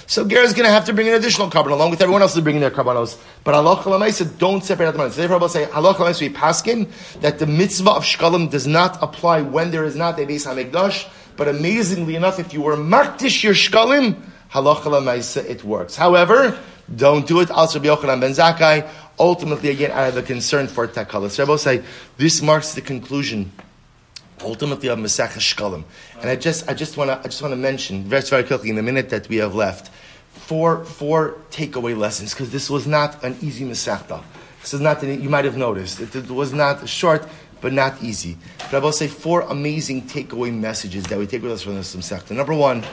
[0.07, 2.37] So Ger is going to have to bring an additional korban along with everyone else
[2.37, 3.19] is bringing their karbanos.
[3.43, 5.13] But Allah Chalamaisa don't separate out the money.
[5.13, 6.91] So therefore, I'll say Allah Chalamaisa we paskin
[7.21, 11.09] that the mitzvah of shkalim does not apply when there is not a Beis Hamikdash.
[11.37, 15.97] But amazingly enough, if you were makdish your shkalim, lamaisa it works.
[15.97, 16.59] However,
[16.95, 17.51] don't do it.
[17.51, 18.89] Also, Yochanan ben Zakkai
[19.19, 21.31] ultimately again out of the concern for takala.
[21.31, 21.83] So I will say
[22.17, 23.53] this marks the conclusion
[24.43, 25.85] ultimately of Masech Shkalim.
[26.21, 28.71] And I just I just want to I just want to mention very very quickly
[28.71, 29.91] in the minute that we have left
[30.31, 34.23] four four takeaway lessons because this was not an easy Masechta.
[34.61, 37.27] This is not you might have noticed it, it was not short
[37.61, 38.37] but not easy.
[38.59, 41.97] But I will say four amazing takeaway messages that we take with us from this
[41.97, 42.33] Masechta.
[42.33, 42.85] Number one,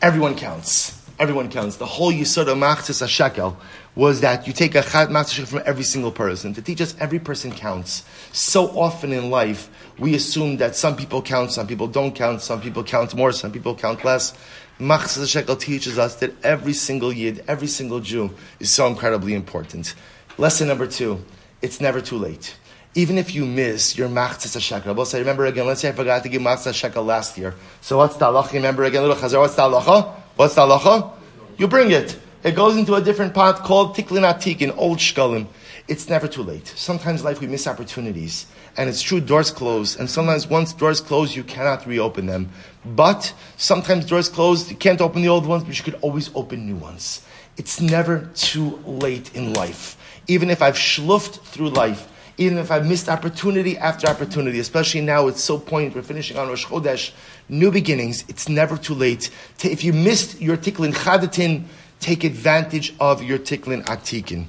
[0.00, 0.97] everyone counts.
[1.18, 1.78] Everyone counts.
[1.78, 3.56] The whole Yisod of Machzis HaShekel
[3.96, 7.18] was that you take a Chat Machzis from every single person to teach us every
[7.18, 8.04] person counts.
[8.30, 12.60] So often in life, we assume that some people count, some people don't count, some
[12.60, 14.32] people count more, some people count less.
[14.78, 19.96] Machzis HaShekel teaches us that every single Yid, every single Jew is so incredibly important.
[20.36, 21.24] Lesson number two,
[21.62, 22.56] it's never too late
[22.94, 24.92] even if you miss your machzis shekel.
[24.94, 27.54] We'll say, remember again, let's say I forgot to give machzis shekel last year.
[27.80, 28.54] So what's the halacha?
[28.54, 30.16] Remember again, little chazar, what's the halacha?
[30.38, 31.10] What's the halacha?
[31.56, 32.16] You bring it.
[32.44, 35.48] It goes into a different pot called tiklin atik in old shkalim.
[35.88, 36.68] It's never too late.
[36.76, 38.46] Sometimes life we miss opportunities.
[38.76, 39.96] And it's true, doors close.
[39.96, 42.50] And sometimes once doors close, you cannot reopen them.
[42.84, 46.66] But sometimes doors close, you can't open the old ones, but you could always open
[46.66, 47.26] new ones.
[47.56, 49.96] It's never too late in life.
[50.28, 55.26] Even if I've schluffed through life, even if I've missed opportunity after opportunity, especially now
[55.26, 57.10] it's so point, we're finishing on Rosh Chodesh,
[57.48, 59.30] new beginnings, it's never too late.
[59.62, 61.64] If you missed your tiklin chadatin,
[62.00, 64.46] take advantage of your tiklin atikin.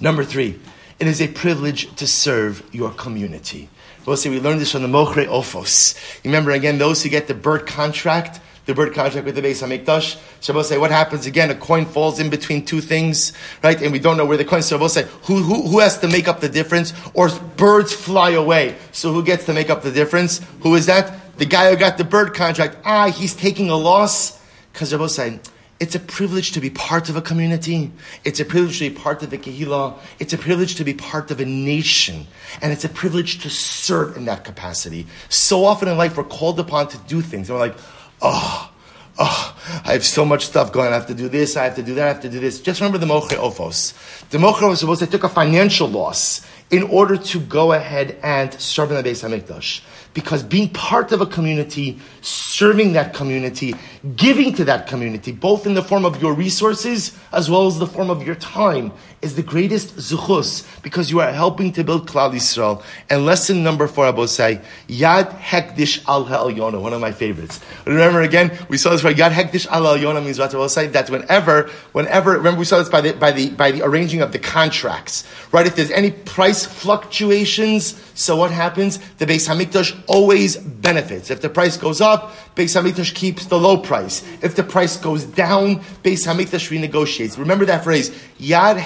[0.00, 0.58] Number three,
[0.98, 3.68] it is a privilege to serve your community.
[4.06, 6.24] We'll say we learned this from the Mochre Ofos.
[6.24, 10.18] Remember again, those who get the bird contract, the bird contract with the Beis Hamikdash.
[10.40, 11.50] Shabbos say, what happens again?
[11.50, 13.32] A coin falls in between two things,
[13.62, 13.80] right?
[13.80, 14.62] And we don't know where the coin.
[14.62, 16.92] So say, who, who, who has to make up the difference?
[17.14, 18.76] Or birds fly away.
[18.92, 20.40] So who gets to make up the difference?
[20.60, 21.29] Who is that?
[21.40, 22.76] The guy who got the bird contract.
[22.84, 24.38] Ah, he's taking a loss.
[24.74, 25.40] Because Shabbos say,
[25.80, 27.90] it's a privilege to be part of a community.
[28.24, 29.98] It's a privilege to be part of a kehillah.
[30.18, 32.26] It's a privilege to be part of a nation.
[32.60, 35.06] And it's a privilege to serve in that capacity.
[35.30, 37.48] So often in life, we're called upon to do things.
[37.48, 37.78] And we're like,
[38.20, 38.70] oh,
[39.18, 40.88] oh, I have so much stuff going.
[40.88, 41.56] I have to do this.
[41.56, 42.04] I have to do that.
[42.04, 42.60] I have to do this.
[42.60, 44.28] Just remember the Moche Ophos.
[44.28, 48.52] The Moche was supposed to take a financial loss in order to go ahead and
[48.60, 49.80] serve in the Beis Hamikdash
[50.12, 53.74] because being part of a community, serving that community,
[54.16, 57.86] giving to that community, both in the form of your resources as well as the
[57.86, 58.92] form of your time,
[59.22, 62.82] is the greatest zuchus because you are helping to build Klal Yisrael.
[63.10, 67.60] And lesson number four, I say, Yad Hekdish Al Yona, one of my favorites.
[67.84, 69.16] Remember again, we saw this right.
[69.16, 72.78] Yad Hekdish Al Yona means what I will say that whenever, whenever, remember we saw
[72.78, 75.66] this by the by the by the arranging of the contracts, right?
[75.66, 78.98] If there's any price fluctuations, so what happens?
[79.16, 81.30] The Beis Hamikdash always benefits.
[81.30, 84.22] If the price goes up, Beis Hamikdash keeps the low price.
[84.42, 87.38] If the price goes down, Beis Hamikdash renegotiates.
[87.38, 88.76] Remember that phrase, Yad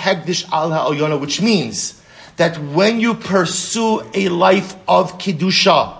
[0.52, 2.00] Al Ha'oyona, which means
[2.36, 5.98] that when you pursue a life of Kiddusha,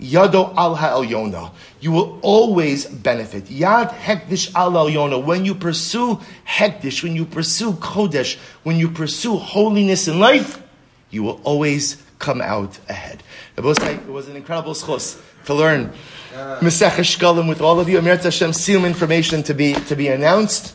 [0.00, 3.44] Yado Al Ha'oyona, you will always benefit.
[3.44, 9.36] Yad Hekdish Al Ha'oyona, when you pursue Hekdish, when you pursue Kodesh, when you pursue
[9.36, 10.62] holiness in life,
[11.10, 13.22] you will always come out ahead.
[13.56, 15.92] It was an incredible schos to learn
[16.34, 17.98] Mesech Shkalim with all of you.
[17.98, 20.74] Amir Hashem, seal information to be to be announced.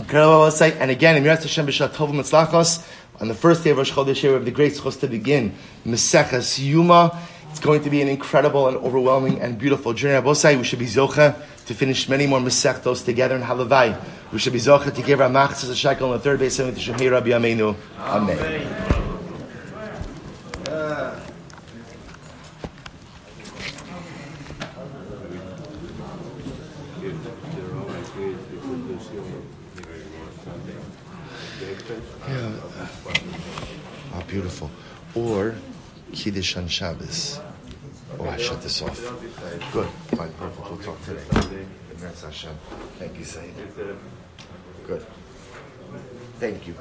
[0.00, 2.84] And again, Amir Hashem tov
[3.20, 6.58] on the first day of Rosh Chodesh, we have the great schos to begin Meseches
[6.58, 7.18] Yuma.
[7.50, 10.14] It's going to be an incredible and overwhelming and beautiful journey.
[10.18, 11.36] Abosai, we should be zocha
[11.66, 14.00] to finish many more mesechtos together in Halavai.
[14.32, 16.80] We should be zocha to give our machzas a shekel on the third of the
[16.80, 17.76] Shemay Rabbi Amenu.
[17.98, 18.38] Amen.
[18.38, 18.90] Amen.
[34.30, 34.70] beautiful.
[35.14, 35.54] Or
[36.12, 37.40] Kiddush on Shabbos.
[38.18, 38.98] Oh, I shut this off.
[39.72, 39.88] Good.
[40.16, 40.32] Fine.
[40.32, 40.70] Perfect.
[40.70, 41.66] We'll talk today.
[41.96, 42.56] That's Hashem.
[42.98, 43.24] Thank you.
[44.86, 45.06] Good.
[46.38, 46.74] Thank you.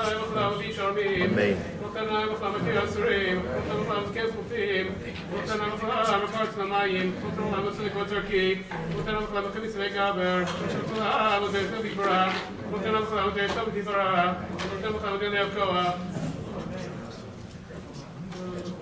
[0.00, 0.16] Please.
[18.38, 18.76] Thank you.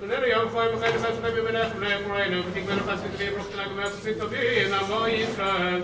[0.00, 4.14] ונראה יום חוי בחיים אחד שחי בבנך ובני אמורנו, ותקבל לך סביבי ברוכתנה גמר סוסים
[4.18, 5.82] טובים, נעמו ישראל.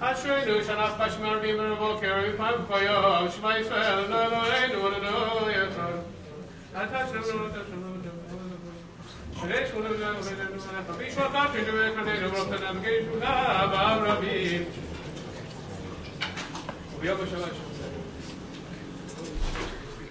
[0.00, 5.40] אשרינו שאנחנו בשמרבים בבוקר, מפעם ביום, שמע ישראל, לא אלוהינו ולא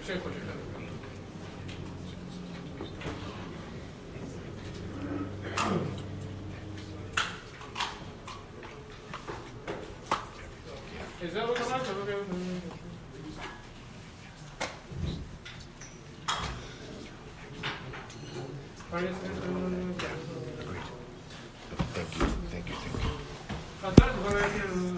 [0.07, 0.13] is
[11.33, 11.71] that what I'm
[20.59, 20.81] Agreed.
[21.95, 22.93] Thank you, thank you, thank
[24.65, 24.94] you.